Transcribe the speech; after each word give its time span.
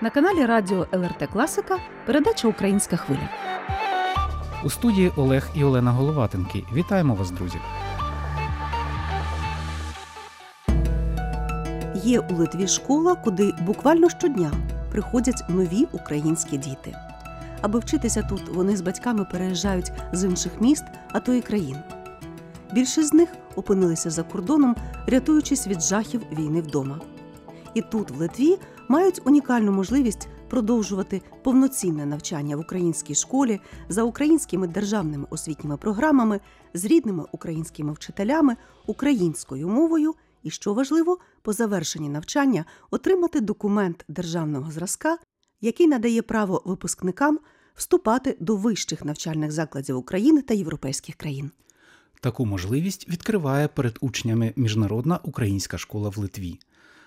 На 0.00 0.10
каналі 0.10 0.46
Радіо 0.46 0.86
ЛРТ 0.92 1.28
Класика 1.32 1.78
передача 2.06 2.48
Українська 2.48 2.96
хвиля. 2.96 3.28
У 4.64 4.70
студії 4.70 5.12
Олег 5.16 5.48
і 5.54 5.64
Олена 5.64 5.92
Головатенки. 5.92 6.64
Вітаємо 6.72 7.14
вас, 7.14 7.30
друзі! 7.30 7.58
Є 11.94 12.20
у 12.20 12.34
Литві 12.34 12.68
школа, 12.68 13.14
куди 13.14 13.52
буквально 13.60 14.10
щодня 14.10 14.52
приходять 14.90 15.44
нові 15.48 15.86
українські 15.92 16.58
діти. 16.58 16.96
Аби 17.60 17.78
вчитися 17.78 18.22
тут, 18.22 18.48
вони 18.48 18.76
з 18.76 18.80
батьками 18.80 19.24
переїжджають 19.24 19.92
з 20.12 20.24
інших 20.24 20.60
міст, 20.60 20.84
а 21.12 21.20
то 21.20 21.32
й 21.32 21.40
країн. 21.40 21.76
Більшість 22.72 23.08
з 23.08 23.14
них 23.14 23.28
опинилися 23.56 24.10
за 24.10 24.22
кордоном, 24.22 24.76
рятуючись 25.06 25.66
від 25.66 25.82
жахів 25.82 26.22
війни 26.32 26.60
вдома. 26.60 27.00
І 27.74 27.82
тут, 27.82 28.10
в 28.10 28.16
Литві, 28.16 28.58
мають 28.88 29.20
унікальну 29.24 29.72
можливість 29.72 30.28
продовжувати 30.50 31.22
повноцінне 31.42 32.06
навчання 32.06 32.56
в 32.56 32.60
українській 32.60 33.14
школі 33.14 33.60
за 33.88 34.02
українськими 34.02 34.66
державними 34.68 35.26
освітніми 35.30 35.76
програмами 35.76 36.40
з 36.74 36.84
рідними 36.84 37.24
українськими 37.32 37.92
вчителями, 37.92 38.56
українською 38.86 39.68
мовою 39.68 40.14
і, 40.42 40.50
що 40.50 40.74
важливо, 40.74 41.18
по 41.42 41.52
завершенні 41.52 42.08
навчання 42.08 42.64
отримати 42.90 43.40
документ 43.40 44.04
державного 44.08 44.70
зразка, 44.70 45.18
який 45.60 45.86
надає 45.86 46.22
право 46.22 46.62
випускникам 46.64 47.38
вступати 47.74 48.36
до 48.40 48.56
вищих 48.56 49.04
навчальних 49.04 49.52
закладів 49.52 49.96
України 49.96 50.42
та 50.42 50.54
європейських 50.54 51.14
країн. 51.14 51.50
Таку 52.20 52.46
можливість 52.46 53.08
відкриває 53.08 53.68
перед 53.68 53.98
учнями 54.00 54.52
Міжнародна 54.56 55.20
українська 55.22 55.78
школа 55.78 56.08
в 56.08 56.18
Литві. 56.18 56.58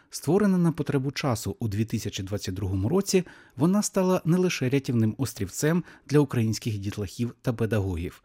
Створена 0.10 0.58
на 0.58 0.72
потребу 0.72 1.12
часу 1.12 1.56
у 1.60 1.68
2022 1.68 2.90
році, 2.90 3.24
вона 3.56 3.82
стала 3.82 4.22
не 4.26 4.38
лише 4.38 4.70
рятівним 4.70 5.16
острівцем 5.18 5.84
для 6.08 6.20
українських 6.20 6.78
дітлахів 6.78 7.36
та 7.42 7.54
педагогів. 7.54 8.24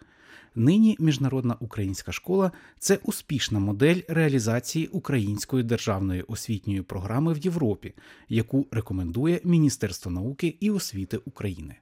Нині 0.54 0.96
Міжнародна 1.00 1.56
українська 1.60 2.12
школа 2.12 2.52
це 2.78 2.98
успішна 3.02 3.58
модель 3.58 4.00
реалізації 4.08 4.86
української 4.86 5.64
державної 5.64 6.22
освітньої 6.22 6.82
програми 6.82 7.32
в 7.32 7.38
Європі, 7.38 7.94
яку 8.28 8.66
рекомендує 8.70 9.40
Міністерство 9.44 10.10
науки 10.10 10.56
і 10.60 10.70
освіти 10.70 11.16
України. 11.16 11.76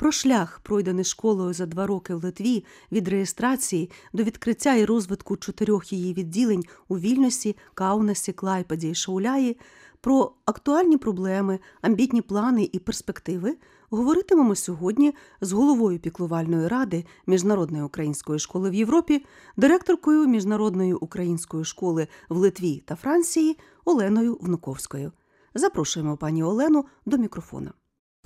Про 0.00 0.12
шлях, 0.12 0.60
пройдений 0.62 1.04
школою 1.04 1.52
за 1.52 1.66
два 1.66 1.86
роки 1.86 2.14
в 2.14 2.24
Литві 2.24 2.64
від 2.92 3.08
реєстрації 3.08 3.90
до 4.12 4.22
відкриття 4.22 4.74
і 4.74 4.84
розвитку 4.84 5.36
чотирьох 5.36 5.92
її 5.92 6.14
відділень 6.14 6.64
у 6.88 6.98
Вільнюсі, 6.98 7.56
Каунасі, 7.74 8.32
Клайпеді 8.32 8.90
і 8.90 8.94
Шауляї, 8.94 9.56
про 10.00 10.32
актуальні 10.44 10.96
проблеми, 10.96 11.58
амбітні 11.82 12.22
плани 12.22 12.68
і 12.72 12.78
перспективи 12.78 13.56
говоритимемо 13.90 14.54
сьогодні 14.54 15.14
з 15.40 15.52
головою 15.52 15.98
піклувальної 15.98 16.68
ради 16.68 17.04
Міжнародної 17.26 17.84
української 17.84 18.38
школи 18.38 18.70
в 18.70 18.74
Європі, 18.74 19.24
директоркою 19.56 20.26
Міжнародної 20.26 20.94
української 20.94 21.64
школи 21.64 22.08
в 22.28 22.36
Литві 22.36 22.82
та 22.86 22.96
Франції 22.96 23.58
Оленою 23.84 24.38
Внуковською. 24.40 25.12
Запрошуємо 25.54 26.16
пані 26.16 26.42
Олену 26.42 26.84
до 27.06 27.18
мікрофона. 27.18 27.72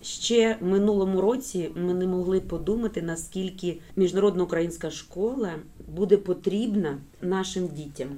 Ще 0.05 0.59
минулому 0.61 1.21
році 1.21 1.71
ми 1.75 1.95
не 1.95 2.07
могли 2.07 2.41
подумати, 2.41 3.03
наскільки 3.03 3.81
міжнародна 3.97 4.43
українська 4.43 4.91
школа 4.91 5.51
буде 5.89 6.17
потрібна 6.17 6.99
нашим 7.23 7.69
дітям. 7.69 8.09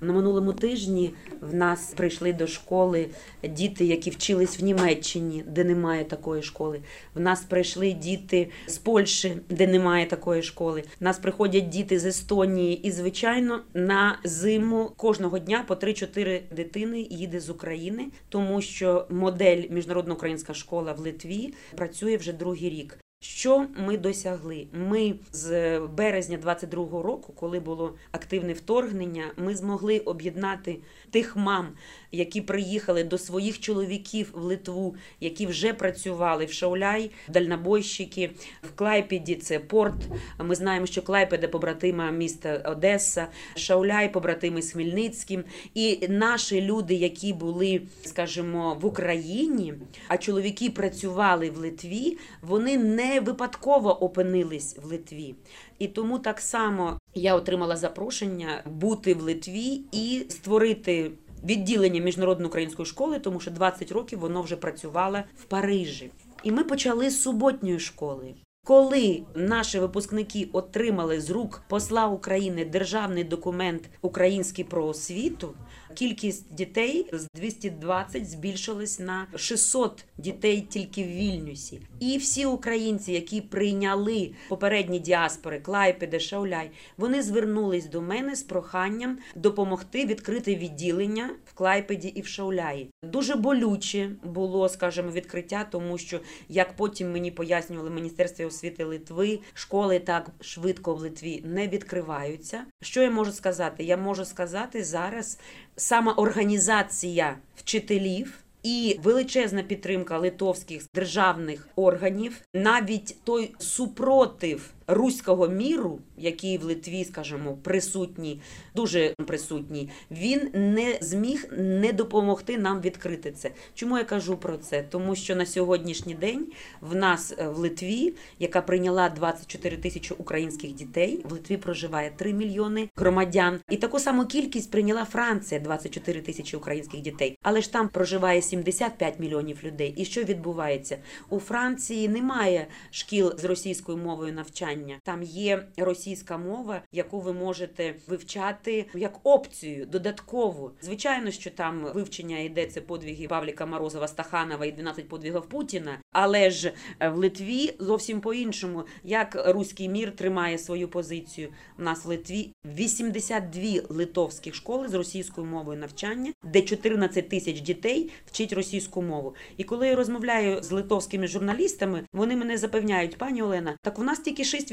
На 0.00 0.12
минулому 0.12 0.52
тижні 0.52 1.14
в 1.40 1.54
нас 1.54 1.94
прийшли 1.96 2.32
до 2.32 2.46
школи 2.46 3.08
діти, 3.42 3.84
які 3.84 4.10
вчились 4.10 4.60
в 4.60 4.64
Німеччині, 4.64 5.44
де 5.46 5.64
немає 5.64 6.04
такої 6.04 6.42
школи. 6.42 6.80
В 7.14 7.20
нас 7.20 7.42
прийшли 7.42 7.92
діти 7.92 8.50
з 8.66 8.78
Польщі, 8.78 9.32
де 9.48 9.66
немає 9.66 10.06
такої 10.06 10.42
школи. 10.42 10.82
В 11.00 11.04
нас 11.04 11.18
приходять 11.18 11.68
діти 11.68 11.98
з 11.98 12.04
Естонії, 12.04 12.86
і 12.86 12.90
звичайно, 12.90 13.60
на 13.74 14.18
зиму 14.24 14.90
кожного 14.96 15.38
дня 15.38 15.64
по 15.68 15.74
3-4 15.74 16.40
дитини 16.56 17.06
їде 17.10 17.40
з 17.40 17.50
України, 17.50 18.06
тому 18.28 18.62
що 18.62 19.06
модель 19.10 19.62
міжнародна 19.70 20.14
українська 20.14 20.54
школа 20.54 20.92
в 20.92 21.00
Литві 21.00 21.54
працює 21.76 22.16
вже 22.16 22.32
другий 22.32 22.70
рік. 22.70 22.98
Що 23.20 23.66
ми 23.76 23.96
досягли? 23.96 24.66
Ми 24.72 25.14
з 25.32 25.78
березня 25.80 26.38
22-го 26.44 27.02
року, 27.02 27.32
коли 27.36 27.60
було 27.60 27.94
активне 28.12 28.52
вторгнення, 28.52 29.24
ми 29.36 29.54
змогли 29.54 29.98
об'єднати 29.98 30.76
тих 31.10 31.36
мам, 31.36 31.68
які 32.12 32.40
приїхали 32.40 33.04
до 33.04 33.18
своїх 33.18 33.60
чоловіків 33.60 34.30
в 34.34 34.42
Литву, 34.42 34.94
які 35.20 35.46
вже 35.46 35.72
працювали 35.72 36.44
в 36.44 36.52
Шауляй, 36.52 37.10
дальнобойщики, 37.28 38.30
в 38.62 38.72
Клайпеді 38.74 39.34
це 39.34 39.58
порт. 39.58 40.08
Ми 40.44 40.54
знаємо, 40.54 40.86
що 40.86 41.02
Клайпеда 41.02 41.48
побратима 41.48 42.10
міста 42.10 42.62
Одеса, 42.64 43.26
Шауляй, 43.56 44.12
побратими 44.12 44.62
Хмельницьким. 44.62 45.44
І 45.74 46.08
наші 46.08 46.62
люди, 46.62 46.94
які 46.94 47.32
були, 47.32 47.82
скажімо, 48.04 48.78
в 48.80 48.86
Україні, 48.86 49.74
а 50.08 50.16
чоловіки 50.16 50.70
працювали 50.70 51.50
в 51.50 51.56
Литві, 51.56 52.18
вони 52.42 52.78
не 52.78 53.07
випадково 53.20 54.04
опинились 54.04 54.76
в 54.82 54.86
Литві. 54.86 55.34
І 55.78 55.88
тому 55.88 56.18
так 56.18 56.40
само 56.40 56.98
я 57.14 57.34
отримала 57.34 57.76
запрошення 57.76 58.62
бути 58.66 59.14
в 59.14 59.22
Литві 59.22 59.80
і 59.92 60.26
створити 60.28 61.10
відділення 61.44 62.00
міжнародної 62.00 62.48
української 62.48 62.86
школи, 62.86 63.18
тому 63.18 63.40
що 63.40 63.50
20 63.50 63.92
років 63.92 64.18
воно 64.18 64.42
вже 64.42 64.56
працювало 64.56 65.18
в 65.36 65.44
Парижі. 65.44 66.10
І 66.42 66.52
ми 66.52 66.64
почали 66.64 67.10
з 67.10 67.22
суботньої 67.22 67.78
школи. 67.78 68.34
Коли 68.68 69.22
наші 69.34 69.78
випускники 69.78 70.48
отримали 70.52 71.20
з 71.20 71.30
рук 71.30 71.62
посла 71.68 72.06
України 72.06 72.64
державний 72.64 73.24
документ 73.24 73.82
український 74.02 74.64
про 74.64 74.86
освіту, 74.86 75.54
кількість 75.98 76.54
дітей 76.54 77.06
з 77.12 77.26
220 77.34 78.30
збільшилась 78.30 78.98
на 78.98 79.26
600 79.36 80.04
дітей 80.18 80.60
тільки 80.60 81.04
в 81.04 81.06
Вільнюсі. 81.06 81.80
І 82.00 82.18
всі 82.18 82.46
українці, 82.46 83.12
які 83.12 83.40
прийняли 83.40 84.30
попередні 84.48 84.98
діаспори 84.98 85.60
Клайпеде, 85.60 86.20
Шауляй, 86.20 86.70
вони 86.96 87.22
звернулись 87.22 87.86
до 87.86 88.02
мене 88.02 88.36
з 88.36 88.42
проханням 88.42 89.18
допомогти 89.34 90.06
відкрити 90.06 90.56
відділення 90.56 91.30
в 91.44 91.54
Клайпеді 91.54 92.08
і 92.08 92.20
в 92.20 92.26
Шауляї. 92.26 92.90
Дуже 93.02 93.34
болюче 93.34 94.10
було, 94.24 94.68
скажімо, 94.68 95.10
відкриття, 95.10 95.66
тому 95.70 95.98
що 95.98 96.20
як 96.48 96.76
потім 96.76 97.12
мені 97.12 97.30
пояснювали 97.30 97.90
Міністерство 97.90 98.46
освіти 98.46 98.84
Литви, 98.84 99.38
школи 99.54 99.98
так 99.98 100.30
швидко 100.40 100.94
в 100.94 101.00
Литві 101.00 101.42
не 101.44 101.68
відкриваються. 101.68 102.64
Що 102.82 103.02
я 103.02 103.10
можу 103.10 103.32
сказати? 103.32 103.84
Я 103.84 103.96
можу 103.96 104.24
сказати 104.24 104.84
зараз 104.84 105.38
сама 105.78 106.12
організація 106.12 107.36
вчителів. 107.56 108.38
І 108.62 109.00
величезна 109.02 109.62
підтримка 109.62 110.18
литовських 110.18 110.82
державних 110.94 111.68
органів, 111.76 112.40
навіть 112.54 113.16
той 113.24 113.54
супротив 113.58 114.70
руського 114.88 115.48
міру, 115.48 115.98
який 116.16 116.58
в 116.58 116.64
Литві, 116.64 117.04
скажімо, 117.04 117.58
присутній, 117.62 118.40
дуже 118.74 119.14
присутній, 119.26 119.90
він 120.10 120.50
не 120.54 120.98
зміг 121.00 121.48
не 121.58 121.92
допомогти 121.92 122.58
нам 122.58 122.80
відкрити 122.80 123.32
це. 123.32 123.50
Чому 123.74 123.98
я 123.98 124.04
кажу 124.04 124.36
про 124.36 124.56
це? 124.56 124.82
Тому 124.82 125.16
що 125.16 125.36
на 125.36 125.46
сьогоднішній 125.46 126.14
день 126.14 126.46
в 126.80 126.94
нас 126.94 127.34
е, 127.38 127.48
в 127.48 127.58
Литві, 127.58 128.14
яка 128.38 128.60
прийняла 128.60 129.08
24 129.08 129.76
тисячі 129.76 130.14
українських 130.18 130.72
дітей, 130.72 131.20
в 131.24 131.32
Литві 131.32 131.56
проживає 131.56 132.12
3 132.16 132.32
мільйони 132.32 132.88
громадян, 132.96 133.60
і 133.70 133.76
таку 133.76 133.98
саму 133.98 134.26
кількість 134.26 134.70
прийняла 134.70 135.04
Франція 135.04 135.60
24 135.60 136.20
тисячі 136.20 136.56
українських 136.56 137.00
дітей. 137.00 137.38
Але 137.42 137.60
ж 137.60 137.72
там 137.72 137.88
проживає 137.88 138.42
75 138.42 139.20
мільйонів 139.20 139.58
людей. 139.64 139.94
І 139.96 140.04
що 140.04 140.22
відбувається 140.22 140.98
у 141.30 141.38
Франції? 141.38 142.08
Немає 142.08 142.66
шкіл 142.90 143.38
з 143.38 143.44
російською 143.44 143.98
мовою 143.98 144.32
навчання 144.32 144.77
навчання. 144.78 145.00
Там 145.02 145.22
є 145.22 145.66
російська 145.76 146.38
мова, 146.38 146.82
яку 146.92 147.20
ви 147.20 147.32
можете 147.32 147.94
вивчати 148.06 148.86
як 148.94 149.20
опцію 149.22 149.86
додаткову. 149.86 150.70
Звичайно, 150.80 151.30
що 151.30 151.50
там 151.50 151.84
вивчення 151.94 152.38
йде 152.38 152.66
це 152.66 152.80
подвиги 152.80 153.28
Павліка 153.28 153.66
Морозова 153.66 154.08
Стаханова 154.08 154.66
і 154.66 154.72
12 154.72 155.08
подвигів 155.08 155.42
Путіна. 155.42 155.98
Але 156.12 156.50
ж 156.50 156.72
в 157.00 157.14
Литві 157.14 157.74
зовсім 157.78 158.20
по 158.20 158.34
іншому, 158.34 158.84
як 159.04 159.42
руський 159.46 159.88
мір 159.88 160.16
тримає 160.16 160.58
свою 160.58 160.88
позицію. 160.88 161.48
У 161.78 161.82
нас 161.82 162.04
в 162.04 162.08
Литві 162.08 162.52
82 162.64 163.62
литовських 163.88 164.54
школи 164.54 164.88
з 164.88 164.94
російською 164.94 165.46
мовою 165.46 165.78
навчання, 165.78 166.32
де 166.42 166.62
14 166.62 167.28
тисяч 167.28 167.60
дітей 167.60 168.10
вчить 168.26 168.52
російську 168.52 169.02
мову. 169.02 169.34
І 169.56 169.64
коли 169.64 169.88
я 169.88 169.96
розмовляю 169.96 170.62
з 170.62 170.70
литовськими 170.70 171.26
журналістами, 171.26 172.04
вони 172.12 172.36
мене 172.36 172.58
запевняють, 172.58 173.18
пані 173.18 173.42
Олена, 173.42 173.76
так 173.82 173.98
у 173.98 174.02
нас 174.02 174.18
тільки 174.18 174.42
6% 174.42 174.67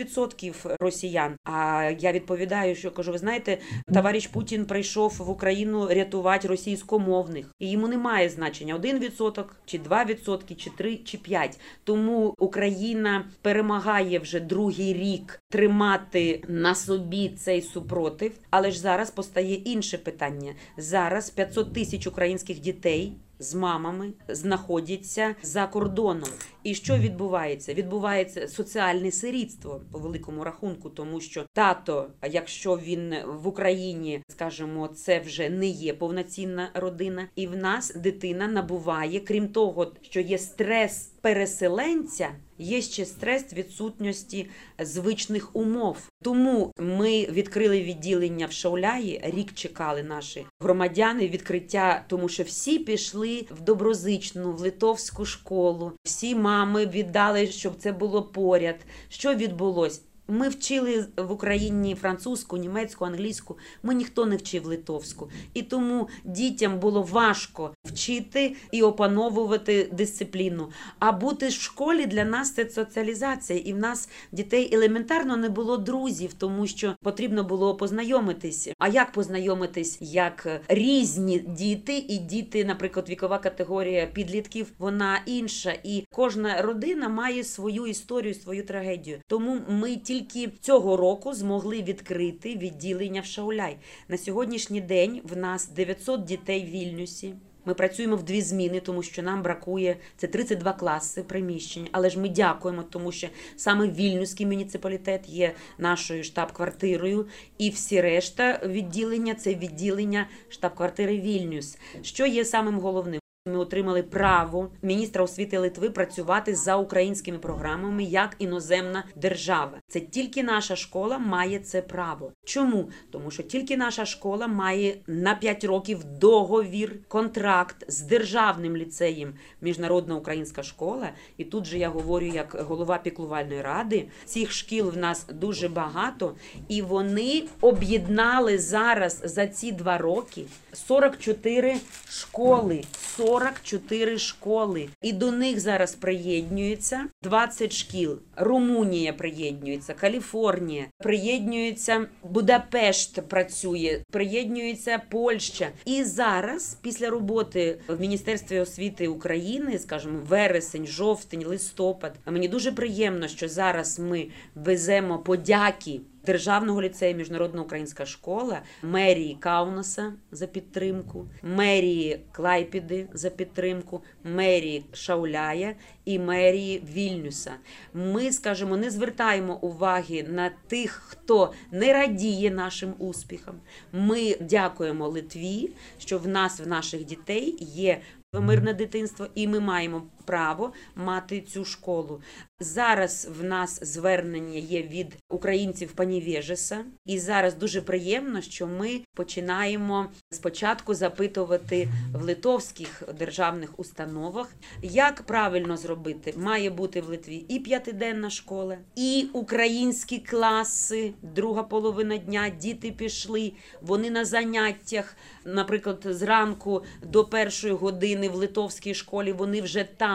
росіян. 0.79 1.35
А 1.43 1.91
я 1.99 2.11
відповідаю, 2.11 2.75
що 2.75 2.91
кажу, 2.91 3.11
ви 3.11 3.17
знаєте, 3.17 3.57
товариш 3.93 4.27
Путін 4.27 4.65
прийшов 4.65 5.15
в 5.19 5.29
Україну 5.29 5.87
рятувати 5.87 6.47
російськомовних, 6.47 7.51
і 7.59 7.71
йому 7.71 7.87
немає 7.87 8.29
значення 8.29 8.77
1% 8.77 9.43
чи 9.65 9.77
2%, 9.77 10.55
чи 10.55 10.69
3, 10.69 10.97
чи 10.97 11.17
5. 11.17 11.59
Тому 11.83 12.35
Україна 12.37 13.25
перемагає 13.41 14.19
вже 14.19 14.39
другий 14.39 14.93
рік 14.93 15.39
тримати 15.49 16.43
на 16.47 16.75
собі 16.75 17.29
цей 17.29 17.61
супротив. 17.61 18.31
Але 18.49 18.71
ж 18.71 18.79
зараз 18.79 19.11
постає 19.11 19.55
інше 19.55 19.97
питання. 19.97 20.53
Зараз 20.77 21.29
500 21.29 21.73
тисяч 21.73 22.07
українських 22.07 22.59
дітей. 22.59 23.13
З 23.39 23.55
мамами 23.55 24.13
знаходяться 24.27 25.35
за 25.41 25.67
кордоном, 25.67 26.29
і 26.63 26.75
що 26.75 26.97
відбувається? 26.97 27.73
Відбувається 27.73 28.47
соціальне 28.47 29.11
сирітство 29.11 29.81
по 29.91 29.99
великому 29.99 30.43
рахунку, 30.43 30.89
тому 30.89 31.21
що 31.21 31.45
тато, 31.53 32.07
якщо 32.31 32.77
він 32.77 33.15
в 33.25 33.47
Україні, 33.47 34.21
скажімо, 34.27 34.87
це 34.87 35.19
вже 35.19 35.49
не 35.49 35.67
є 35.67 35.93
повноцінна 35.93 36.69
родина, 36.73 37.27
і 37.35 37.47
в 37.47 37.57
нас 37.57 37.95
дитина 37.95 38.47
набуває, 38.47 39.19
крім 39.19 39.47
того, 39.47 39.91
що 40.01 40.19
є 40.19 40.37
стрес 40.37 41.11
переселенця. 41.25 42.29
Є 42.57 42.81
ще 42.81 43.05
стрес 43.05 43.53
відсутності 43.53 44.49
звичних 44.79 45.55
умов. 45.55 45.97
Тому 46.23 46.71
ми 46.79 47.25
відкрили 47.25 47.81
відділення 47.81 48.45
в 48.45 48.51
Шауляї. 48.51 49.21
Рік 49.23 49.53
чекали 49.53 50.03
наші 50.03 50.45
громадяни 50.59 51.27
відкриття, 51.27 52.05
тому 52.07 52.29
що 52.29 52.43
всі 52.43 52.79
пішли 52.79 53.45
в 53.51 53.61
доброзичну, 53.61 54.51
в 54.51 54.59
литовську 54.59 55.25
школу. 55.25 55.91
Всі 56.03 56.35
мами 56.35 56.85
віддали, 56.85 57.47
щоб 57.47 57.75
це 57.77 57.91
було 57.91 58.23
поряд. 58.23 58.75
Що 59.09 59.35
відбулось? 59.35 60.01
Ми 60.27 60.49
вчили 60.49 61.05
в 61.17 61.31
Україні 61.31 61.95
французьку, 61.95 62.57
німецьку, 62.57 63.05
англійську. 63.05 63.57
Ми 63.83 63.95
ніхто 63.95 64.25
не 64.25 64.35
вчив 64.35 64.65
литовську, 64.65 65.29
і 65.53 65.63
тому 65.63 66.07
дітям 66.23 66.79
було 66.79 67.03
важко 67.03 67.73
вчити 67.83 68.55
і 68.71 68.81
опановувати 68.81 69.89
дисципліну. 69.91 70.69
А 70.99 71.11
бути 71.11 71.47
в 71.47 71.51
школі 71.51 72.05
для 72.05 72.25
нас 72.25 72.53
це 72.53 72.69
соціалізація, 72.69 73.59
і 73.59 73.73
в 73.73 73.77
нас 73.77 74.09
дітей 74.31 74.69
елементарно 74.75 75.37
не 75.37 75.49
було 75.49 75.77
друзів, 75.77 76.33
тому 76.33 76.67
що 76.67 76.95
потрібно 77.03 77.43
було 77.43 77.75
познайомитись. 77.75 78.69
А 78.77 78.87
як 78.87 79.11
познайомитись, 79.11 79.97
як 80.01 80.61
різні 80.67 81.39
діти, 81.39 81.97
і 81.97 82.17
діти, 82.17 82.65
наприклад, 82.65 83.09
вікова 83.09 83.37
категорія 83.37 84.05
підлітків, 84.05 84.67
вона 84.77 85.21
інша, 85.25 85.75
і 85.83 86.05
кожна 86.11 86.61
родина 86.61 87.09
має 87.09 87.43
свою 87.43 87.87
історію, 87.87 88.33
свою 88.33 88.65
трагедію. 88.65 89.17
Тому 89.27 89.61
ми 89.69 89.95
тільки 90.21 90.51
цього 90.61 90.97
року 90.97 91.33
змогли 91.33 91.81
відкрити 91.81 92.55
відділення 92.55 93.21
в 93.21 93.25
Шауляй. 93.25 93.77
На 94.07 94.17
сьогоднішній 94.17 94.81
день 94.81 95.21
в 95.23 95.37
нас 95.37 95.69
900 95.69 96.23
дітей 96.23 96.65
в 96.65 96.69
Вільнюсі. 96.69 97.33
Ми 97.65 97.73
працюємо 97.73 98.15
в 98.15 98.23
дві 98.23 98.41
зміни, 98.41 98.79
тому 98.79 99.03
що 99.03 99.23
нам 99.23 99.43
бракує 99.43 99.97
це 100.17 100.27
32 100.27 100.73
класи 100.73 101.23
приміщень. 101.23 101.87
Але 101.91 102.09
ж 102.09 102.19
ми 102.19 102.29
дякуємо, 102.29 102.83
тому 102.83 103.11
що 103.11 103.27
саме 103.55 103.87
Вільнюський 103.87 104.45
муніципалітет 104.45 105.29
є 105.29 105.53
нашою 105.77 106.23
штаб-квартирою, 106.23 107.27
і 107.57 107.69
всі 107.69 108.01
решта 108.01 108.59
відділення 108.65 109.33
це 109.33 109.55
відділення 109.55 110.27
штаб-квартири 110.49 111.19
Вільнюс. 111.19 111.77
Що 112.01 112.25
є 112.25 112.45
самим 112.45 112.79
головним? 112.79 113.24
Ми 113.47 113.57
отримали 113.57 114.03
право 114.03 114.69
міністра 114.81 115.23
освіти 115.23 115.57
Литви 115.57 115.89
працювати 115.89 116.55
за 116.55 116.75
українськими 116.75 117.37
програмами 117.37 118.03
як 118.03 118.35
іноземна 118.39 119.03
держава. 119.15 119.71
Це 119.87 119.99
тільки 119.99 120.43
наша 120.43 120.75
школа 120.75 121.17
має 121.17 121.59
це 121.59 121.81
право. 121.81 122.31
Чому? 122.45 122.89
Тому 123.11 123.31
що 123.31 123.43
тільки 123.43 123.77
наша 123.77 124.05
школа 124.05 124.47
має 124.47 124.95
на 125.07 125.35
5 125.35 125.63
років 125.63 126.03
договір, 126.03 126.99
контракт 127.07 127.85
з 127.87 128.01
державним 128.01 128.77
ліцеєм 128.77 129.33
Міжнародна 129.61 130.15
українська 130.15 130.63
школа. 130.63 131.09
І 131.37 131.43
тут 131.43 131.65
же 131.65 131.77
я 131.77 131.89
говорю 131.89 132.25
як 132.25 132.65
голова 132.67 132.97
піклувальної 132.97 133.61
ради. 133.61 134.07
Цих 134.25 134.51
шкіл 134.51 134.89
в 134.89 134.97
нас 134.97 135.27
дуже 135.33 135.69
багато, 135.69 136.35
і 136.67 136.81
вони 136.81 137.43
об'єднали 137.61 138.57
зараз 138.57 139.21
за 139.23 139.47
ці 139.47 139.71
два 139.71 139.97
роки 139.97 140.45
44 140.75 141.77
школи. 142.09 142.83
44 143.17 144.17
школи, 144.17 144.89
і 145.01 145.13
до 145.13 145.31
них 145.31 145.59
зараз 145.59 145.95
приєднується 145.95 147.05
20 147.23 147.73
шкіл. 147.73 148.19
Румунія 148.35 149.13
приєднується, 149.13 149.93
Каліфорнія 149.93 150.85
приєднується, 150.97 152.05
Будапешт 152.23 153.21
працює, 153.27 154.01
приєднується 154.11 155.01
Польща. 155.09 155.67
І 155.85 156.03
зараз, 156.03 156.77
після 156.81 157.09
роботи 157.09 157.79
в 157.87 158.01
Міністерстві 158.01 158.59
освіти 158.59 159.07
України, 159.07 159.79
скажімо, 159.79 160.19
вересень, 160.27 160.87
жовтень, 160.87 161.45
листопад, 161.45 162.15
мені 162.25 162.47
дуже 162.47 162.71
приємно, 162.71 163.27
що 163.27 163.49
зараз 163.49 163.99
ми 163.99 164.27
веземо 164.55 165.19
подяки. 165.19 166.01
Державного 166.25 166.81
ліцею 166.81 167.15
Міжнародна 167.15 167.61
українська 167.61 168.05
школа, 168.05 168.61
мерії 168.83 169.37
Каунаса 169.39 170.13
за 170.31 170.47
підтримку, 170.47 171.27
мерії 171.43 172.19
Клайпіди 172.31 173.07
за 173.13 173.29
підтримку, 173.29 174.03
мерії 174.23 174.85
Шауляя 174.93 175.75
і 176.05 176.19
мерії 176.19 176.83
Вільнюса. 176.93 177.51
Ми, 177.93 178.31
скажімо, 178.31 178.77
не 178.77 178.89
звертаємо 178.89 179.57
уваги 179.57 180.25
на 180.29 180.51
тих, 180.67 180.91
хто 181.07 181.53
не 181.71 181.93
радіє 181.93 182.51
нашим 182.51 182.93
успіхам. 182.97 183.55
Ми 183.93 184.35
дякуємо 184.41 185.07
Литві, 185.07 185.69
що 185.99 186.19
в 186.19 186.27
нас, 186.27 186.59
в 186.59 186.67
наших 186.67 187.05
дітей, 187.05 187.57
є 187.59 188.01
мирне 188.33 188.73
дитинство, 188.73 189.27
і 189.35 189.47
ми 189.47 189.59
маємо 189.59 190.03
право 190.25 190.73
мати 190.95 191.41
цю 191.41 191.65
школу. 191.65 192.21
Зараз 192.59 193.27
в 193.39 193.43
нас 193.43 193.79
звернення 193.83 194.59
є 194.59 194.81
від 194.81 195.17
українців 195.29 195.91
Панівєжеса, 195.91 196.85
і 197.05 197.19
зараз 197.19 197.55
дуже 197.55 197.81
приємно, 197.81 198.41
що 198.41 198.67
ми 198.67 199.01
починаємо 199.13 200.05
спочатку 200.31 200.93
запитувати 200.93 201.87
в 202.13 202.23
литовських 202.23 203.03
державних 203.19 203.79
установах, 203.79 204.53
як 204.81 205.21
правильно 205.21 205.77
зробити. 205.77 206.33
Має 206.37 206.69
бути 206.69 207.01
в 207.01 207.09
Литві 207.09 207.45
і 207.47 207.59
п'ятиденна 207.59 208.29
школа, 208.29 208.77
і 208.95 209.27
українські 209.33 210.19
класи, 210.19 211.13
друга 211.21 211.63
половина 211.63 212.17
дня. 212.17 212.49
Діти 212.49 212.91
пішли, 212.91 213.51
вони 213.81 214.09
на 214.09 214.25
заняттях, 214.25 215.15
наприклад, 215.45 216.07
зранку 216.09 216.83
до 217.03 217.25
першої 217.25 217.73
години 217.73 218.29
в 218.29 218.35
литовській 218.35 218.93
школі. 218.93 219.33
Вони 219.33 219.61
вже 219.61 219.83
там, 219.97 220.14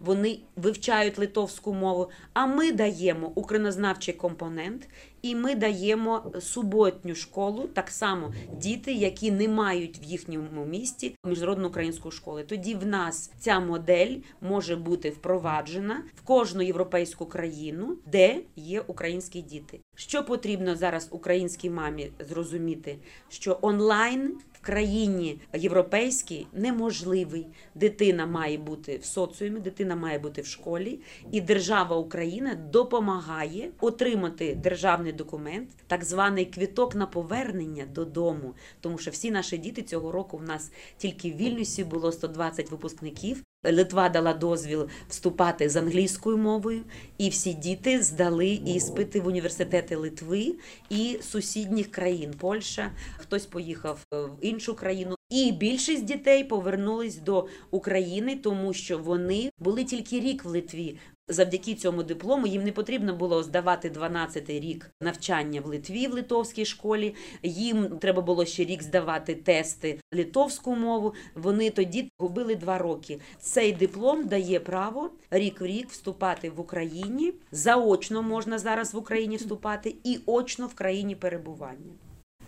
вони 0.00 0.38
вивчають 0.56 1.18
литовську 1.18 1.74
мову. 1.74 2.10
А 2.32 2.46
ми 2.46 2.72
даємо 2.72 3.32
українознавчий 3.34 4.14
компонент, 4.14 4.88
і 5.22 5.34
ми 5.34 5.54
даємо 5.54 6.32
суботню 6.40 7.14
школу, 7.14 7.68
так 7.74 7.90
само 7.90 8.32
діти, 8.60 8.92
які 8.92 9.30
не 9.30 9.48
мають 9.48 10.00
в 10.02 10.04
їхньому 10.04 10.64
місті 10.64 11.14
міжнародну 11.24 11.68
українську 11.68 12.10
школу. 12.10 12.42
Тоді 12.42 12.74
в 12.74 12.86
нас 12.86 13.30
ця 13.38 13.60
модель 13.60 14.16
може 14.40 14.76
бути 14.76 15.10
впроваджена 15.10 16.02
в 16.16 16.22
кожну 16.22 16.62
європейську 16.62 17.26
країну, 17.26 17.96
де 18.06 18.40
є 18.56 18.80
українські 18.80 19.42
діти. 19.42 19.80
Що 19.94 20.24
потрібно 20.24 20.76
зараз 20.76 21.08
українській 21.10 21.70
мамі 21.70 22.10
зрозуміти, 22.20 22.98
що 23.28 23.58
онлайн 23.62 24.38
в 24.52 24.60
країні 24.60 25.40
європейській 25.54 26.46
неможливий. 26.52 27.46
Дитина 27.74 28.26
має 28.26 28.58
бути 28.58 28.96
в 28.96 29.04
соціумі, 29.04 29.60
дитина 29.60 29.96
має 29.96 30.18
бути 30.18 30.42
в 30.42 30.46
школі, 30.46 31.00
і 31.30 31.40
держава 31.40 31.96
Україна 31.96 32.54
допомагає 32.54 33.70
отримати 33.80 34.54
державний 34.54 35.07
документ, 35.12 35.68
так 35.86 36.04
званий 36.04 36.44
квіток 36.44 36.94
на 36.94 37.06
повернення 37.06 37.86
додому. 37.86 38.54
Тому 38.80 38.98
що 38.98 39.10
всі 39.10 39.30
наші 39.30 39.58
діти 39.58 39.82
цього 39.82 40.12
року 40.12 40.36
в 40.36 40.42
нас 40.42 40.72
тільки 40.96 41.32
в 41.32 41.36
Вільнюсі 41.36 41.84
було 41.84 42.12
120 42.12 42.70
випускників. 42.70 43.42
Литва 43.64 44.08
дала 44.08 44.34
дозвіл 44.34 44.88
вступати 45.08 45.68
з 45.68 45.76
англійською 45.76 46.36
мовою, 46.36 46.82
і 47.18 47.28
всі 47.28 47.52
діти 47.52 48.02
здали 48.02 48.48
іспити 48.48 49.20
в 49.20 49.26
університети 49.26 49.96
Литви 49.96 50.54
і 50.90 51.18
сусідніх 51.22 51.90
країн. 51.90 52.34
Польща, 52.38 52.92
хтось 53.16 53.46
поїхав 53.46 54.00
в 54.12 54.28
іншу 54.40 54.74
країну. 54.74 55.14
І 55.30 55.52
більшість 55.52 56.04
дітей 56.04 56.44
повернулись 56.44 57.16
до 57.16 57.46
України, 57.70 58.36
тому 58.36 58.72
що 58.72 58.98
вони 58.98 59.50
були 59.58 59.84
тільки 59.84 60.20
рік 60.20 60.44
в 60.44 60.48
Литві. 60.48 60.98
Завдяки 61.28 61.74
цьому 61.74 62.02
диплому 62.02 62.46
їм 62.46 62.64
не 62.64 62.72
потрібно 62.72 63.14
було 63.14 63.42
здавати 63.42 63.90
12-й 63.90 64.60
рік 64.60 64.90
навчання 65.00 65.60
в 65.60 65.66
Литві 65.66 66.06
в 66.06 66.12
литовській 66.12 66.64
школі. 66.64 67.14
Їм 67.42 67.98
треба 67.98 68.22
було 68.22 68.44
ще 68.44 68.64
рік 68.64 68.82
здавати 68.82 69.34
тести 69.34 70.00
литовську 70.14 70.76
мову. 70.76 71.14
Вони 71.34 71.70
тоді 71.70 72.10
губили 72.18 72.54
два 72.54 72.78
роки. 72.78 73.20
Цей 73.40 73.72
диплом 73.72 74.26
дає 74.26 74.60
право 74.60 75.10
рік 75.30 75.60
в 75.60 75.66
рік 75.66 75.90
вступати 75.90 76.50
в 76.50 76.60
Україні. 76.60 77.32
Заочно 77.52 78.22
можна 78.22 78.58
зараз 78.58 78.94
в 78.94 78.96
Україні 78.96 79.36
вступати 79.36 79.94
і 80.04 80.18
очно 80.26 80.66
в 80.66 80.74
країні 80.74 81.14
перебування. 81.14 81.92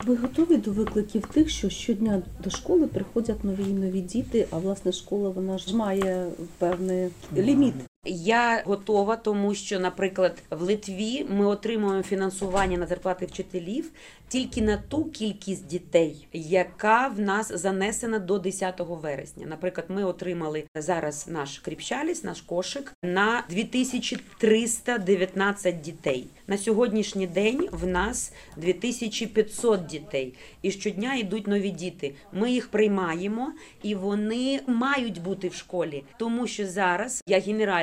Ви 0.07 0.17
готові 0.17 0.57
до 0.57 0.71
викликів 0.71 1.27
тих, 1.27 1.51
що 1.51 1.69
щодня 1.69 2.23
до 2.45 2.51
школи 2.51 2.87
приходять 2.87 3.45
нові 3.45 3.63
і 3.63 3.73
нові 3.73 4.01
діти, 4.01 4.47
а 4.51 4.59
власне 4.59 4.93
школа 4.93 5.31
вона 5.31 5.59
ж 5.59 5.77
має 5.77 6.27
певний 6.59 7.11
ліміт. 7.37 7.75
Я 8.05 8.63
готова, 8.67 9.17
тому 9.17 9.55
що, 9.55 9.81
наприклад, 9.81 10.43
в 10.51 10.63
Литві 10.63 11.27
ми 11.31 11.47
отримуємо 11.47 12.03
фінансування 12.03 12.79
на 12.79 12.87
зарплати 12.87 13.27
вчителів 13.27 13.93
тільки 14.31 14.63
на 14.63 14.77
ту 14.77 15.05
кількість 15.05 15.67
дітей, 15.67 16.27
яка 16.33 17.09
в 17.09 17.21
нас 17.21 17.53
занесена 17.53 18.19
до 18.19 18.39
10 18.39 18.75
вересня. 18.79 19.47
Наприклад, 19.47 19.87
ми 19.89 20.05
отримали 20.05 20.65
зараз 20.75 21.29
наш 21.29 21.59
кріпчаліс, 21.59 22.25
наш 22.25 22.41
кошик 22.41 22.93
на 23.05 23.45
2319 23.51 25.81
дітей. 25.81 26.27
На 26.47 26.59
сьогоднішній 26.59 27.27
день 27.27 27.69
в 27.73 27.87
нас 27.87 28.33
2500 28.57 29.87
дітей, 29.87 30.35
і 30.63 30.71
щодня 30.71 31.15
йдуть 31.15 31.47
нові 31.47 31.71
діти. 31.71 32.15
Ми 32.33 32.51
їх 32.51 32.69
приймаємо, 32.69 33.53
і 33.83 33.95
вони 33.95 34.61
мають 34.67 35.23
бути 35.23 35.49
в 35.49 35.55
школі, 35.55 36.05
тому 36.19 36.47
що 36.47 36.67
зараз 36.67 37.23
я 37.27 37.41